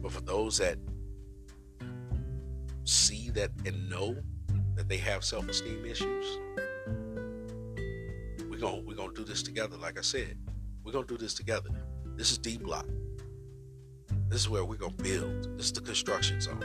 But 0.01 0.13
for 0.13 0.21
those 0.21 0.59
that 0.59 0.79
see 2.85 3.31
that 3.31 3.51
and 3.67 3.91
know 3.91 4.17
that 4.77 4.89
they 4.89 4.99
have 4.99 5.25
self 5.25 5.49
esteem 5.49 5.85
issues, 5.85 6.39
we're 8.49 8.59
going 8.59 8.87
we're 8.87 8.95
gonna 8.95 9.13
do 9.13 9.25
this 9.25 9.43
together. 9.43 9.77
Like 9.77 9.99
I 9.99 10.03
said, 10.03 10.39
we're 10.89 10.93
going 10.93 11.07
to 11.07 11.19
do 11.19 11.23
this 11.23 11.35
together. 11.35 11.69
This 12.19 12.33
is 12.33 12.39
D 12.39 12.59
Block. 12.59 12.85
This 14.29 14.41
is 14.41 14.49
where 14.49 14.65
we're 14.65 14.75
going 14.75 14.97
to 14.97 15.03
build. 15.05 15.57
This 15.57 15.67
is 15.67 15.73
the 15.73 15.81
construction 15.81 16.41
zone. 16.41 16.59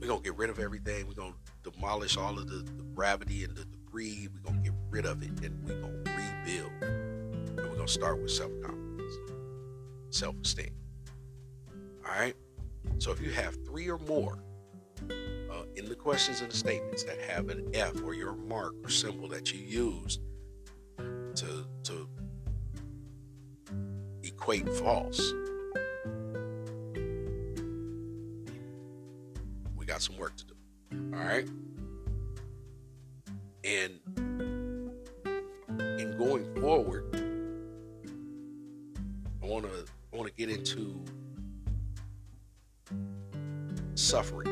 We're 0.00 0.06
going 0.06 0.22
to 0.22 0.24
get 0.24 0.38
rid 0.38 0.48
of 0.48 0.58
everything. 0.58 1.06
We're 1.06 1.12
going 1.12 1.34
to 1.34 1.70
demolish 1.70 2.16
all 2.16 2.38
of 2.38 2.48
the, 2.48 2.62
the 2.62 2.84
gravity 2.94 3.44
and 3.44 3.54
the 3.54 3.66
debris. 3.66 4.28
We're 4.32 4.50
going 4.50 4.64
to 4.64 4.70
get 4.70 4.78
rid 4.88 5.04
of 5.04 5.22
it 5.22 5.28
and 5.44 5.62
we're 5.62 5.78
going 5.78 6.04
to 6.04 6.10
rebuild. 6.10 6.72
And 6.80 7.56
we're 7.58 7.74
going 7.74 7.86
to 7.86 7.92
start 7.92 8.18
with 8.22 8.30
self 8.30 8.52
confidence, 8.62 9.12
self 10.08 10.34
esteem. 10.42 10.72
All 12.02 12.18
right? 12.18 12.34
So 12.96 13.12
if 13.12 13.20
you 13.20 13.30
have 13.32 13.62
three 13.66 13.90
or 13.90 13.98
more 13.98 14.38
uh, 15.10 15.64
in 15.76 15.86
the 15.86 15.96
questions 15.96 16.40
and 16.40 16.50
the 16.50 16.56
statements 16.56 17.02
that 17.02 17.20
have 17.20 17.50
an 17.50 17.68
F 17.74 18.02
or 18.02 18.14
your 18.14 18.32
mark 18.32 18.72
or 18.82 18.88
symbol 18.88 19.28
that 19.28 19.52
you 19.52 19.60
use 19.60 20.18
equate 24.46 24.68
false, 24.76 25.32
we 29.76 29.84
got 29.84 30.00
some 30.00 30.16
work 30.16 30.36
to 30.36 30.44
do. 30.44 30.54
All 31.12 31.18
right? 31.18 31.48
And 33.64 33.98
in 35.98 36.14
going 36.16 36.54
forward, 36.60 37.12
I 39.42 39.46
want 39.46 39.64
to 39.64 39.84
I 40.12 40.16
want 40.16 40.28
to 40.28 40.34
get 40.34 40.48
into 40.48 41.04
suffering, 43.96 44.46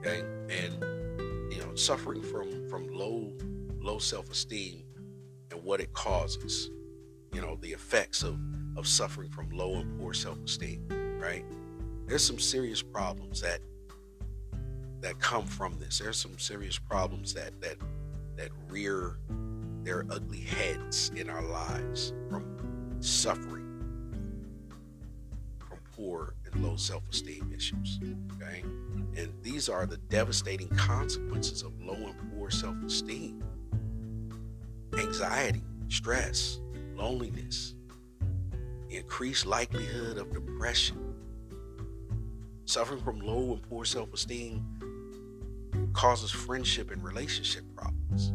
okay, 0.00 0.24
and 0.50 1.52
you 1.52 1.60
know, 1.60 1.76
suffering 1.76 2.20
from 2.20 2.68
from 2.68 2.88
low 2.88 3.32
low 3.80 4.00
self 4.00 4.28
esteem 4.28 4.82
and 5.52 5.62
what 5.62 5.80
it 5.80 5.92
causes. 5.92 6.68
You 7.32 7.40
know, 7.40 7.56
the 7.60 7.70
effects 7.70 8.24
of 8.24 8.36
of 8.76 8.86
suffering 8.86 9.30
from 9.30 9.50
low 9.50 9.76
and 9.76 9.98
poor 9.98 10.14
self 10.14 10.38
esteem. 10.44 10.86
Right? 11.20 11.44
There's 12.06 12.24
some 12.24 12.38
serious 12.38 12.82
problems 12.82 13.40
that 13.40 13.60
that 15.00 15.18
come 15.18 15.46
from 15.46 15.78
this. 15.78 15.98
There's 15.98 16.18
some 16.18 16.38
serious 16.38 16.78
problems 16.78 17.34
that 17.34 17.60
that 17.60 17.76
that 18.36 18.50
rear 18.68 19.18
their 19.82 20.04
ugly 20.10 20.40
heads 20.40 21.10
in 21.16 21.30
our 21.30 21.42
lives 21.42 22.12
from 22.28 22.44
suffering 23.00 23.66
from 25.58 25.78
poor 25.92 26.34
and 26.44 26.62
low 26.62 26.76
self-esteem 26.76 27.52
issues. 27.54 27.98
Okay? 28.36 28.62
And 29.16 29.32
these 29.42 29.68
are 29.68 29.86
the 29.86 29.96
devastating 29.96 30.68
consequences 30.68 31.62
of 31.62 31.72
low 31.82 31.94
and 31.94 32.32
poor 32.32 32.50
self-esteem. 32.50 33.42
Anxiety, 34.98 35.62
stress, 35.88 36.60
loneliness, 36.94 37.74
increased 38.90 39.46
likelihood 39.46 40.18
of 40.18 40.32
depression. 40.32 41.14
Suffering 42.64 43.02
from 43.02 43.20
low 43.20 43.52
and 43.52 43.62
poor 43.62 43.84
self 43.84 44.12
esteem 44.12 44.64
causes 45.92 46.30
friendship 46.30 46.90
and 46.90 47.02
relationship 47.02 47.64
problems. 47.74 48.32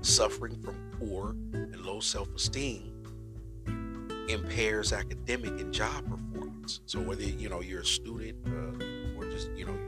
Suffering 0.00 0.60
from 0.62 0.76
poor 0.98 1.30
and 1.52 1.76
low 1.80 2.00
self 2.00 2.28
esteem 2.34 2.90
impairs 4.28 4.92
academic 4.92 5.60
and 5.60 5.72
job 5.72 6.08
performance. 6.08 6.80
So 6.86 7.00
whether 7.00 7.22
you 7.22 7.48
know 7.48 7.60
you're 7.60 7.82
a 7.82 7.86
student 7.86 8.38
uh, 8.46 9.18
or 9.18 9.30
just 9.30 9.50
you 9.56 9.66
know 9.66 9.78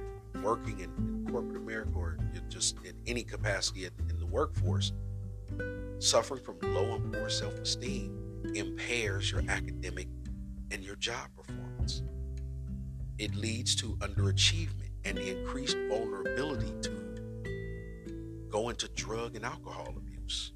working 0.43 0.81
in, 0.81 0.91
in, 0.99 1.27
corporate 1.31 1.57
America 1.57 1.91
or 1.95 2.19
you're 2.33 2.43
just 2.49 2.77
in 2.85 2.93
any 3.07 3.23
capacity 3.23 3.87
in, 3.87 3.91
in 4.09 4.19
the 4.19 4.27
workforce, 4.27 4.93
suffering 5.99 6.43
from 6.43 6.59
low 6.75 6.95
and 6.95 7.13
poor 7.13 7.29
self 7.29 7.55
esteem 7.59 8.26
impairs 8.55 9.31
your 9.31 9.43
academic 9.49 10.09
and 10.71 10.85
your 10.85 10.97
job 10.97 11.29
performance. 11.37 12.03
It 13.19 13.35
leads 13.35 13.75
to 13.77 13.97
underachievement 13.97 14.91
and 15.05 15.17
the 15.17 15.39
increased 15.39 15.77
vulnerability 15.89 16.73
to 16.83 17.07
go 18.51 18.69
into 18.69 18.89
drug 18.89 19.37
and 19.37 19.45
alcohol 19.45 19.95
abuse. 19.97 20.53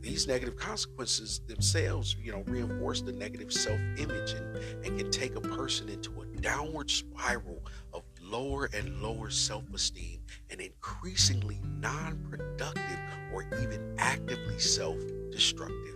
These 0.00 0.28
negative 0.28 0.56
consequences 0.56 1.40
themselves, 1.48 2.14
you 2.22 2.30
know, 2.30 2.44
reinforce 2.46 3.02
the 3.02 3.12
negative 3.12 3.52
self-image 3.52 4.32
and, 4.32 4.56
and 4.86 4.98
can 4.98 5.10
take 5.10 5.34
a 5.34 5.40
person 5.40 5.88
into 5.88 6.22
a 6.22 6.26
downward 6.40 6.90
spiral 6.90 7.64
of 7.92 8.04
lower 8.22 8.68
and 8.72 9.02
lower 9.02 9.30
self-esteem 9.30 10.20
and 10.50 10.60
increasingly 10.60 11.60
non-productive 11.64 13.00
or 13.32 13.44
even 13.60 13.96
actively 13.98 14.58
self-destructive 14.58 15.95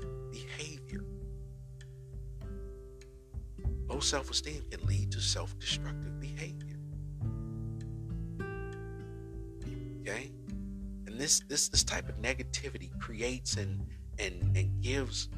Low 4.01 4.05
self 4.05 4.31
esteem 4.31 4.65
can 4.71 4.87
lead 4.87 5.13
to 5.13 5.21
self 5.21 5.59
destructive 5.59 6.19
behavior. 6.19 6.79
Okay? 10.01 10.33
And 11.07 11.21
this, 11.21 11.41
this, 11.41 11.69
this 11.69 11.85
type 11.85 12.09
of 12.09 12.17
negativity 12.17 12.99
creates 12.99 13.57
and, 13.59 13.87
and, 14.19 14.57
and 14.57 14.81
gives 14.81 15.29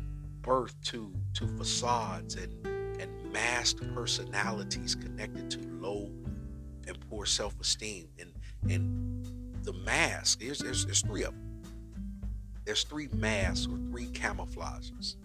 birth 0.43 0.81
to, 0.85 1.13
to 1.35 1.49
facades 1.49 2.37
and, 2.37 2.65
and 3.01 3.33
masked 3.33 3.83
personalities 3.97 4.95
connected 4.95 5.51
to 5.51 5.59
low 5.81 6.13
and 6.87 6.97
poor 7.11 7.27
self 7.27 7.61
esteem. 7.61 8.07
And, 8.21 8.31
and 8.71 9.27
the 9.65 9.73
mask, 9.73 10.39
there's, 10.39 10.61
there's, 10.61 10.87
there's 10.87 11.03
three 11.03 11.25
of 11.25 11.33
them 11.33 11.53
there's 12.65 12.85
three 12.85 13.09
masks 13.13 13.67
or 13.67 13.77
three 13.91 14.07
camouflages 14.07 15.17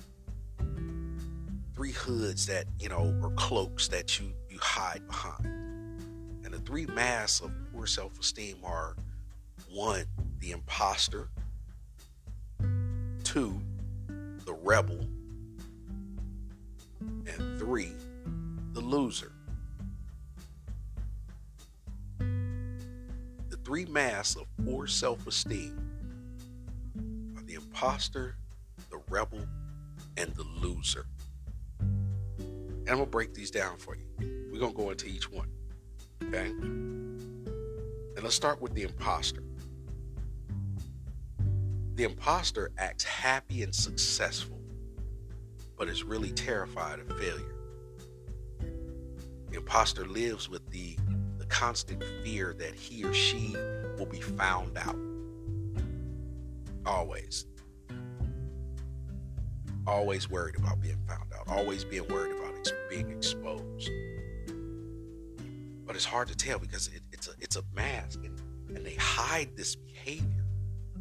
three 1.78 1.92
hoods 1.92 2.48
that 2.48 2.66
you 2.80 2.90
know 2.90 3.16
or 3.22 3.30
cloaks 3.36 3.88
that 3.88 4.20
you 4.20 4.34
you 4.50 4.58
hide 4.60 5.06
behind 5.06 5.46
and 6.44 6.52
the 6.52 6.58
three 6.62 6.88
masks 6.88 7.40
of 7.40 7.52
poor 7.72 7.86
self-esteem 7.86 8.58
are 8.63 8.96
one 9.72 10.04
the 10.40 10.50
imposter 10.50 11.30
two 13.24 13.62
the 14.46 14.54
rebel 14.63 15.06
and 17.00 17.60
three 17.60 17.92
the 18.74 18.82
loser 18.82 19.32
the 22.18 23.58
three 23.63 23.86
masks 23.86 24.36
of 24.36 24.48
poor 24.66 24.88
self-esteem 24.88 25.78
are 27.38 27.44
the 27.44 27.54
imposter, 27.54 28.36
the 28.90 29.00
rebel, 29.10 29.46
and 30.18 30.34
the 30.34 30.44
loser. 30.44 31.06
And 32.88 32.93
I'm 32.93 33.00
going 33.00 33.08
to 33.08 33.12
break 33.12 33.34
these 33.34 33.52
down 33.52 33.76
for 33.76 33.97
you. 33.97 34.06
We're 34.50 34.60
going 34.60 34.71
to 34.71 34.78
go 34.78 34.89
into 34.91 35.08
each 35.08 35.30
one. 35.30 35.50
Okay? 36.23 36.45
And 36.47 38.23
let's 38.23 38.34
start 38.34 38.62
with 38.62 38.73
the 38.76 38.84
imposter. 38.84 39.43
The 41.95 42.06
imposter 42.06 42.71
acts 42.78 43.04
happy 43.04 43.62
and 43.62 43.76
successful, 43.76 44.62
but 45.78 45.89
is 45.89 46.04
really 46.06 46.32
terrified 46.32 47.00
of 47.00 47.10
failure. 47.19 47.56
The 49.50 49.58
imposter 49.58 50.08
lives 50.08 50.47
with 50.47 50.65
the, 50.69 50.95
the 51.39 51.45
constant 51.47 52.02
fear 52.23 52.56
that 52.58 52.73
he 52.73 53.04
or 53.04 53.13
she 53.13 53.54
will 53.97 54.06
be 54.06 54.21
found 54.21 54.78
out. 54.78 54.95
Always 56.86 57.47
always 59.86 60.30
worried 60.30 60.56
about 60.58 60.82
being 60.82 61.00
found 61.08 61.32
out, 61.34 61.47
always 61.47 61.86
being 61.86 62.06
worried 62.10 62.36
about 62.38 62.47
ex- 62.58 62.74
being 62.89 63.10
exposed. 63.10 63.89
But 65.86 65.96
it's 65.96 66.06
hard 66.06 66.28
to 66.28 66.36
tell 66.36 66.60
because 66.60 66.88
it, 66.88 67.02
it's 67.12 67.28
a 67.28 67.32
it's 67.39 67.56
a 67.56 67.63
mask, 67.74 68.20
and, 68.24 68.39
and 68.76 68.86
they 68.86 68.96
hide 68.96 69.56
this 69.56 69.76
behavior. 69.76 70.46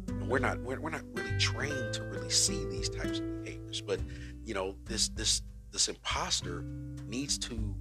And 0.07 0.29
we're 0.29 0.39
not 0.39 0.59
we're, 0.61 0.79
we're 0.79 0.89
not 0.89 1.03
really 1.13 1.37
trained 1.37 1.93
to 1.93 2.03
really 2.03 2.29
see 2.29 2.65
these 2.65 2.89
types 2.89 3.19
of 3.19 3.43
behaviors. 3.43 3.81
But 3.81 3.99
you 4.45 4.53
know 4.53 4.75
this 4.85 5.09
this 5.09 5.41
this 5.71 5.89
imposter 5.89 6.63
needs 7.05 7.37
to 7.39 7.75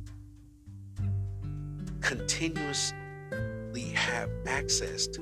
continuously 2.01 2.95
have 3.95 4.31
access 4.47 5.07
to 5.07 5.21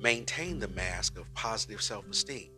maintain 0.00 0.58
the 0.58 0.68
mask 0.68 1.18
of 1.18 1.32
positive 1.34 1.82
self-esteem 1.82 2.50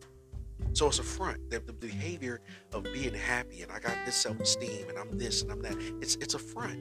so 0.73 0.87
it's 0.87 0.99
a 0.99 1.03
front. 1.03 1.49
The, 1.49 1.59
the 1.59 1.73
behavior 1.73 2.41
of 2.73 2.83
being 2.83 3.13
happy 3.13 3.61
and 3.61 3.71
I 3.71 3.79
got 3.79 3.97
this 4.05 4.15
self-esteem 4.15 4.89
and 4.89 4.97
I'm 4.97 5.17
this 5.17 5.41
and 5.41 5.51
I'm 5.51 5.61
that. 5.61 5.75
It's 6.01 6.15
it's 6.15 6.33
a 6.33 6.39
front. 6.39 6.79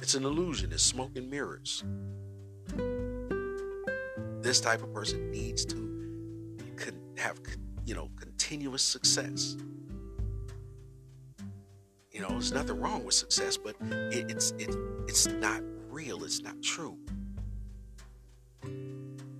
It's 0.00 0.14
an 0.14 0.24
illusion. 0.24 0.72
It's 0.72 0.82
smoke 0.82 1.16
and 1.16 1.30
mirrors. 1.30 1.84
This 4.40 4.60
type 4.60 4.82
of 4.82 4.92
person 4.92 5.30
needs 5.30 5.64
to 5.66 5.88
have 7.18 7.40
you 7.84 7.94
know 7.94 8.08
continuous 8.16 8.82
success. 8.82 9.56
You 12.10 12.22
know, 12.22 12.28
there's 12.30 12.52
nothing 12.52 12.80
wrong 12.80 13.04
with 13.04 13.14
success, 13.14 13.56
but 13.56 13.76
it, 13.80 14.30
it's 14.30 14.52
it, 14.52 14.74
it's 15.06 15.26
not 15.26 15.62
real. 15.90 16.24
It's 16.24 16.42
not 16.42 16.60
true. 16.62 16.98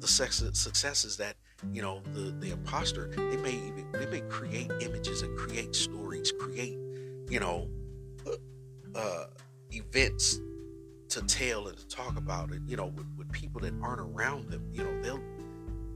The 0.01 0.07
success 0.07 1.05
is 1.05 1.17
that 1.17 1.37
you 1.73 1.83
know 1.83 2.01
the 2.15 2.35
the 2.39 2.51
imposter 2.51 3.11
they 3.17 3.37
may 3.37 3.53
even 3.53 3.87
they 3.93 4.07
may 4.07 4.21
create 4.29 4.71
images 4.81 5.23
and 5.23 5.37
create 5.37 5.75
stories 5.75 6.33
create 6.39 6.79
you 7.29 7.41
know 7.41 7.69
uh, 8.95 9.25
events 9.71 10.41
to 11.09 11.23
tell 11.23 11.69
and 11.69 11.77
to 11.77 11.87
talk 11.89 12.17
about 12.17 12.53
it 12.53 12.61
you 12.67 12.77
know 12.77 12.87
with, 12.87 13.07
with 13.17 13.31
people 13.33 13.61
that 13.61 13.75
aren't 13.83 14.01
around 14.01 14.49
them 14.51 14.63
you 14.73 14.83
know 14.83 15.03
they'll 15.03 15.21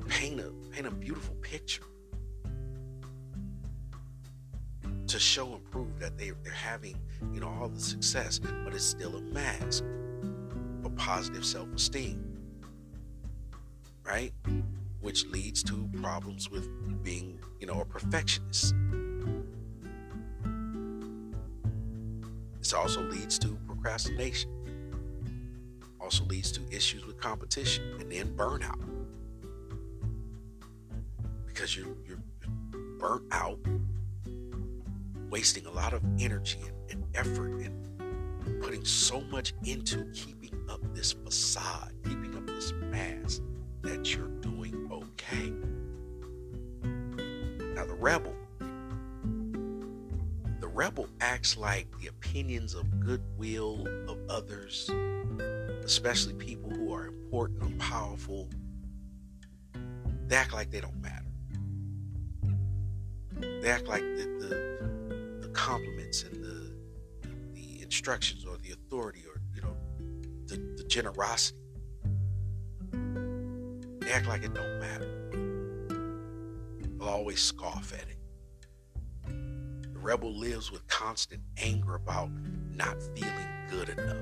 paint 0.09 0.41
a 0.41 0.53
paint 0.73 0.87
a 0.87 0.91
beautiful 0.91 1.35
picture 1.37 1.85
to 5.07 5.19
show 5.19 5.53
and 5.55 5.65
prove 5.71 5.99
that 5.99 6.17
they, 6.17 6.33
they're 6.43 6.53
having 6.53 6.99
you 7.33 7.41
know 7.41 7.49
all 7.61 7.69
the 7.69 7.81
success 7.81 8.39
but 8.39 8.75
it's 8.75 8.85
still 8.85 9.17
a 9.17 9.21
mask 9.21 9.85
for 10.83 10.91
positive 10.91 11.45
self-esteem 11.45 12.21
right 14.05 14.33
which 15.03 15.27
leads 15.27 15.63
to 15.65 15.89
problems 16.01 16.51
with 16.51 16.69
being, 17.03 17.39
you 17.61 17.67
know, 17.67 17.81
a 17.81 17.85
perfectionist. 17.85 18.75
This 22.59 22.73
also 22.73 23.03
leads 23.03 23.39
to 23.41 23.59
procrastination. 23.67 24.51
Also 26.01 26.25
leads 26.25 26.53
to 26.53 26.61
issues 26.71 27.05
with 27.05 27.21
competition 27.21 27.85
and 28.01 28.11
then 28.11 28.35
burnout. 28.37 28.81
Because 31.47 31.77
you're, 31.77 31.97
you're 32.07 32.23
burnt 32.99 33.25
out, 33.33 33.59
wasting 35.29 35.67
a 35.67 35.71
lot 35.71 35.93
of 35.93 36.03
energy 36.21 36.61
and, 36.91 37.03
and 37.03 37.17
effort 37.17 37.51
and 37.61 38.63
putting 38.63 38.85
so 38.85 39.21
much 39.23 39.55
into 39.65 40.05
keeping 40.13 40.55
up 40.71 40.81
this 40.95 41.13
facade, 41.13 41.93
acts 51.43 51.57
like 51.57 51.89
the 52.01 52.07
opinions 52.07 52.73
of 52.73 53.01
goodwill 53.01 53.85
of 54.09 54.17
others 54.29 54.89
especially 55.85 56.35
people 56.35 56.71
who 56.71 56.95
are 56.95 57.07
important 57.07 57.61
or 57.65 57.77
powerful, 57.79 58.49
they 60.29 60.37
act 60.37 60.53
like 60.53 60.71
they 60.71 60.81
don't 60.81 61.03
matter. 61.03 61.27
They 63.61 63.69
act 63.69 63.89
like 63.89 64.03
the, 64.03 64.25
the, 64.39 65.47
the 65.47 65.49
compliments 65.49 66.23
and 66.23 66.45
the, 66.45 66.77
the 67.55 67.83
instructions 67.83 68.45
or 68.45 68.57
the 68.59 68.71
authority 68.71 69.25
or, 69.27 69.41
you 69.53 69.63
know, 69.63 69.77
the, 70.47 70.55
the 70.77 70.85
generosity, 70.85 71.59
they 73.99 74.13
act 74.13 74.29
like 74.29 74.45
it 74.45 74.55
don't 74.55 74.79
matter. 74.79 75.29
They'll 76.79 77.09
always 77.09 77.41
scoff 77.41 77.93
at 77.93 78.09
it. 78.09 78.22
Rebel 80.03 80.35
lives 80.37 80.73
with 80.73 80.87
constant 80.89 81.43
anger 81.57 81.95
about 81.95 82.31
not 82.75 83.01
feeling 83.15 83.49
good 83.71 83.89
enough. 83.91 84.17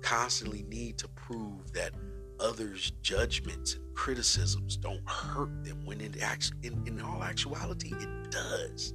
Constantly 0.00 0.62
need 0.64 0.98
to 0.98 1.08
prove 1.08 1.72
that 1.74 1.92
others' 2.40 2.92
judgments 3.02 3.74
and 3.74 3.94
criticisms 3.94 4.76
don't 4.76 5.06
hurt 5.08 5.64
them 5.64 5.84
when 5.84 6.00
in, 6.00 6.18
act- 6.20 6.52
in, 6.62 6.82
in 6.86 7.00
all 7.00 7.22
actuality 7.22 7.92
it 8.00 8.30
does. 8.30 8.94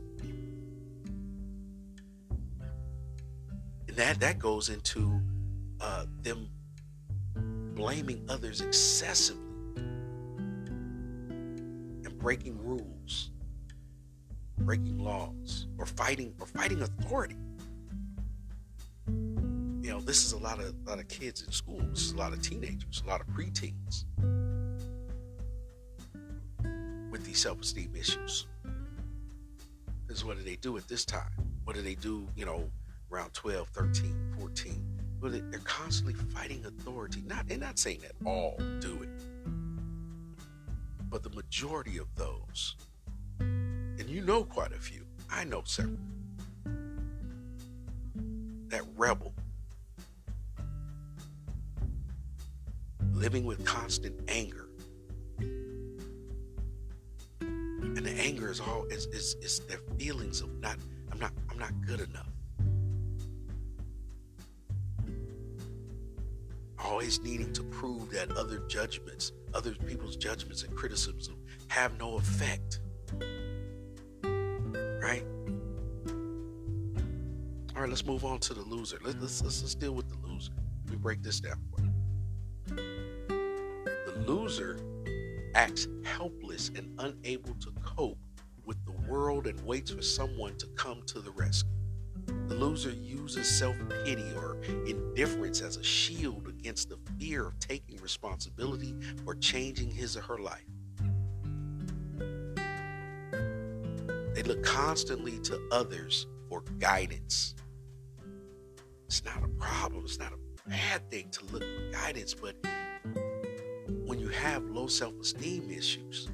And 3.88 3.95
that, 3.95 4.20
that 4.20 4.39
goes 4.39 4.70
into 4.70 5.22
uh, 5.80 6.05
them 6.24 6.49
blaming 7.76 8.26
others 8.28 8.61
excessively 8.61 9.43
and 12.03 12.18
breaking 12.18 12.57
rules, 12.57 13.32
breaking 14.59 14.99
laws, 14.99 15.67
or 15.77 15.85
fighting 15.85 16.33
or 16.39 16.47
fighting 16.47 16.81
authority. 16.81 17.37
You 19.07 19.93
know, 19.93 20.01
this 20.01 20.25
is 20.25 20.33
a 20.33 20.37
lot 20.37 20.59
of 20.59 20.73
a 20.85 20.89
lot 20.89 20.99
of 20.99 21.07
kids 21.07 21.43
in 21.43 21.51
school. 21.51 21.81
This 21.91 22.01
is 22.01 22.11
a 22.11 22.17
lot 22.17 22.33
of 22.33 22.41
teenagers, 22.41 23.01
a 23.05 23.09
lot 23.09 23.21
of 23.21 23.27
preteens 23.27 24.05
with 27.11 27.25
these 27.25 27.39
self-esteem 27.39 27.95
issues. 27.95 28.47
Because 30.05 30.23
what 30.23 30.37
do 30.37 30.43
they 30.43 30.55
do 30.55 30.77
at 30.77 30.87
this 30.87 31.05
time? 31.05 31.31
What 31.63 31.75
do 31.75 31.81
they 31.81 31.95
do, 31.95 32.27
you 32.35 32.45
know, 32.45 32.69
around 33.11 33.33
12, 33.33 33.67
13, 33.69 34.35
14? 34.39 34.97
Well, 35.21 35.31
they're 35.31 35.59
constantly 35.59 36.13
fighting 36.13 36.65
authority. 36.65 37.23
Not, 37.25 37.47
they're 37.47 37.57
not 37.57 37.79
saying 37.79 38.01
that 38.01 38.13
all 38.25 38.55
do 38.79 39.01
it, 39.01 39.09
but 41.09 41.23
the 41.23 41.29
majority 41.31 41.97
of 41.97 42.07
those, 42.15 42.75
and 42.79 42.86
you 44.18 44.26
know 44.26 44.43
quite 44.43 44.72
a 44.72 44.80
few, 44.80 45.05
I 45.30 45.43
know 45.43 45.61
several, 45.63 45.99
that 48.70 48.82
rebel, 48.95 49.32
living 53.13 53.45
with 53.45 53.63
constant 53.63 54.20
anger. 54.28 54.70
And 57.41 58.03
the 58.03 58.20
anger 58.20 58.49
is 58.49 58.59
all 58.59 58.86
is, 58.89 59.05
is, 59.07 59.36
is 59.39 59.59
their 59.68 59.82
feelings 59.99 60.41
of 60.41 60.49
not 60.61 60.78
I'm 61.11 61.20
not 61.20 61.34
I'm 61.51 61.59
not 61.59 61.74
good 61.86 61.99
enough. 61.99 62.26
always 66.84 67.22
needing 67.22 67.51
to 67.51 67.63
prove 67.63 68.09
that 68.11 68.32
other 68.38 68.59
judgments, 68.68 69.34
other 69.53 69.74
people's 69.74 70.15
judgments 70.15 70.63
and 70.63 70.74
criticism 70.76 71.36
have 71.68 71.99
no 71.99 72.15
effect. 72.18 72.80
Right, 77.88 77.91
let's 77.91 78.05
move 78.05 78.25
on 78.25 78.39
to 78.39 78.53
the 78.53 78.61
loser. 78.61 78.97
Let's, 79.01 79.17
let's, 79.19 79.41
let's, 79.43 79.61
let's 79.61 79.75
deal 79.75 79.93
with 79.93 80.09
the 80.09 80.27
loser. 80.27 80.51
We 80.89 80.97
break 80.97 81.23
this 81.23 81.39
down. 81.39 81.61
The 82.65 84.23
loser 84.25 84.79
acts 85.55 85.88
helpless 86.03 86.69
and 86.75 86.93
unable 86.99 87.55
to 87.55 87.71
cope 87.83 88.17
with 88.65 88.77
the 88.85 88.91
world 89.09 89.47
and 89.47 89.59
waits 89.65 89.91
for 89.91 90.01
someone 90.01 90.57
to 90.57 90.67
come 90.75 91.01
to 91.07 91.21
the 91.21 91.31
rescue. 91.31 91.71
The 92.47 92.55
loser 92.55 92.91
uses 92.91 93.47
self 93.47 93.75
pity 94.03 94.33
or 94.35 94.57
indifference 94.85 95.61
as 95.61 95.77
a 95.77 95.83
shield 95.83 96.47
against 96.49 96.89
the 96.89 96.97
fear 97.17 97.47
of 97.47 97.59
taking 97.59 98.01
responsibility 98.01 98.95
for 99.23 99.35
changing 99.35 99.91
his 99.91 100.17
or 100.17 100.21
her 100.21 100.39
life. 100.39 100.65
They 104.35 104.43
look 104.43 104.63
constantly 104.63 105.39
to 105.39 105.69
others 105.71 106.27
for 106.49 106.61
guidance. 106.79 107.55
It's 109.07 109.23
not 109.23 109.41
a 109.41 109.47
problem, 109.47 110.03
it's 110.03 110.19
not 110.19 110.33
a 110.33 110.69
bad 110.69 111.09
thing 111.09 111.29
to 111.31 111.45
look 111.45 111.63
for 111.63 111.91
guidance, 111.93 112.33
but 112.33 112.55
when 114.05 114.19
you 114.19 114.27
have 114.27 114.63
low 114.65 114.87
self 114.87 115.13
esteem 115.21 115.71
issues, 115.71 116.27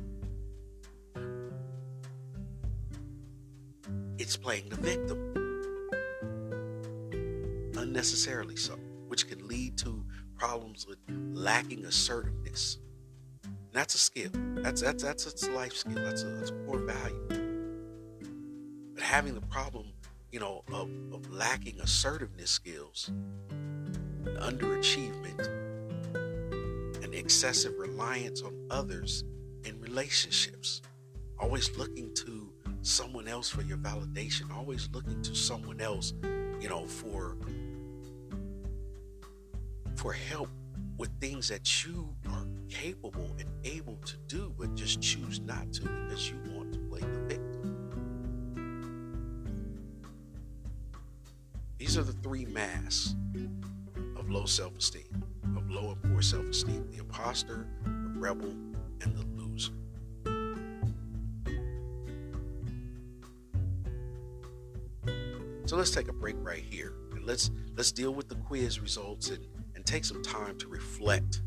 it's 4.17 4.35
playing 4.35 4.69
the 4.69 4.75
victim 4.77 5.33
unnecessarily 7.77 8.55
so, 8.55 8.73
which 9.07 9.27
can 9.27 9.47
lead 9.47 9.77
to 9.77 10.03
problems 10.35 10.87
with 10.87 10.97
lacking 11.31 11.85
assertiveness. 11.85 12.79
And 13.43 13.55
that's 13.71 13.93
a 13.93 13.99
skill. 13.99 14.31
That's 14.33 14.81
that's 14.81 15.03
that's 15.03 15.47
a 15.47 15.51
life 15.51 15.73
skill. 15.73 15.93
That's 16.03 16.23
a, 16.23 16.25
that's 16.25 16.49
a 16.49 16.65
core 16.65 16.79
value. 16.79 17.27
But 18.95 19.03
having 19.03 19.35
the 19.35 19.41
problem, 19.41 19.92
you 20.33 20.39
know, 20.39 20.63
of, 20.73 20.89
of 21.13 21.31
lacking 21.31 21.79
assertiveness 21.79 22.49
skills, 22.49 23.11
underachievement, 24.25 25.45
and 27.03 27.13
excessive 27.13 27.73
reliance 27.77 28.41
on 28.41 28.51
others 28.71 29.23
in 29.63 29.79
relationships, 29.79 30.81
always 31.39 31.77
looking 31.77 32.11
to 32.15 32.51
someone 32.81 33.27
else 33.27 33.47
for 33.47 33.61
your 33.61 33.77
validation, 33.77 34.51
always 34.51 34.89
looking 34.91 35.21
to 35.21 35.35
someone 35.35 35.79
else, 35.79 36.13
you 36.59 36.67
know, 36.67 36.87
for 36.87 37.37
for 39.95 40.13
help 40.13 40.49
with 40.97 41.11
things 41.21 41.47
that 41.47 41.85
you 41.85 42.09
are 42.31 42.47
capable 42.69 43.35
and 43.37 43.47
able 43.65 43.97
to 43.97 44.17
do, 44.27 44.51
but 44.57 44.73
just 44.73 44.99
choose 44.99 45.39
not 45.41 45.71
to 45.73 45.81
because 45.81 46.31
you 46.31 46.37
want 46.55 46.73
to 46.73 46.79
play 46.79 47.01
the 47.01 47.19
victim. 47.27 47.42
These 51.83 51.97
are 51.97 52.03
the 52.03 52.13
three 52.13 52.45
masks 52.45 53.13
of 54.15 54.29
low 54.29 54.45
self 54.45 54.77
esteem, 54.77 55.21
of 55.57 55.69
low 55.69 55.91
and 55.91 56.13
poor 56.13 56.21
self 56.21 56.45
esteem 56.45 56.87
the 56.89 56.99
imposter, 56.99 57.67
the 57.83 58.19
rebel, 58.19 58.51
and 59.01 59.13
the 59.13 59.25
loser. 59.35 59.73
So 65.65 65.75
let's 65.75 65.91
take 65.91 66.07
a 66.07 66.13
break 66.13 66.37
right 66.39 66.63
here 66.63 66.93
and 67.11 67.25
let's 67.25 67.51
let's 67.75 67.91
deal 67.91 68.13
with 68.13 68.29
the 68.29 68.35
quiz 68.35 68.79
results 68.79 69.29
and 69.31 69.45
and 69.75 69.85
take 69.85 70.05
some 70.05 70.23
time 70.23 70.57
to 70.59 70.69
reflect 70.69 71.41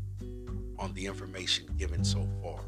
on 0.77 0.93
the 0.93 1.07
information 1.07 1.65
given 1.79 2.03
so 2.03 2.27
far. 2.43 2.59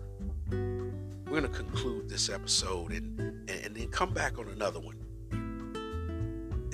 We're 0.49 1.39
going 1.39 1.43
to 1.43 1.49
conclude 1.49 2.09
this 2.09 2.29
episode 2.29 2.93
and, 2.93 3.19
and, 3.19 3.63
and 3.63 3.75
then 3.75 3.89
come 3.89 4.11
back 4.11 4.39
on 4.39 4.47
another 4.47 4.79
one 4.79 4.95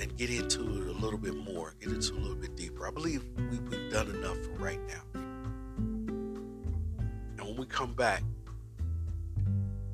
and 0.00 0.16
get 0.16 0.30
into 0.30 0.85
little 0.96 1.18
bit 1.18 1.36
more, 1.36 1.74
get 1.80 1.92
into 1.92 2.14
a 2.14 2.20
little 2.20 2.36
bit 2.36 2.56
deeper. 2.56 2.86
I 2.86 2.90
believe 2.90 3.24
we, 3.50 3.58
we've 3.58 3.90
done 3.92 4.08
enough 4.08 4.36
for 4.38 4.52
right 4.52 4.80
now. 4.88 5.02
And 7.38 7.40
when 7.40 7.56
we 7.56 7.66
come 7.66 7.94
back, 7.94 8.22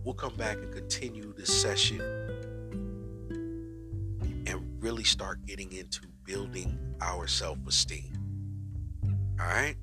we'll 0.05 0.15
come 0.15 0.35
back 0.37 0.57
and 0.57 0.73
continue 0.73 1.33
this 1.35 1.53
session 1.61 2.01
and 4.47 4.83
really 4.83 5.05
start 5.05 5.45
getting 5.47 5.73
into 5.73 6.03
building 6.25 6.79
our 7.01 7.27
self 7.27 7.59
esteem. 7.67 8.13
All 9.41 9.47
right. 9.47 9.77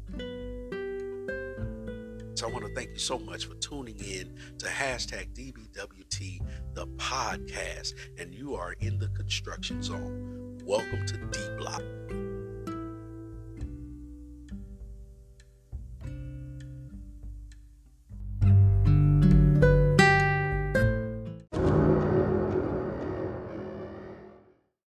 So 2.36 2.48
I 2.48 2.52
want 2.52 2.66
to 2.66 2.74
thank 2.74 2.92
you 2.92 3.00
so 3.00 3.20
much 3.20 3.48
for 3.48 3.56
tuning 3.56 3.98
in 4.00 4.34
to 4.60 4.68
hashtag 4.68 5.34
DBWT, 5.34 6.40
the 6.74 6.88
podcast, 6.96 7.94
and 8.18 8.34
you 8.34 8.56
are 8.56 8.74
in 8.80 8.98
the 8.98 9.10
construction 9.10 9.84
zone. 9.84 10.39
Welcome 10.70 11.04
to 11.08 11.18
D 11.32 11.40
Block. 11.58 11.82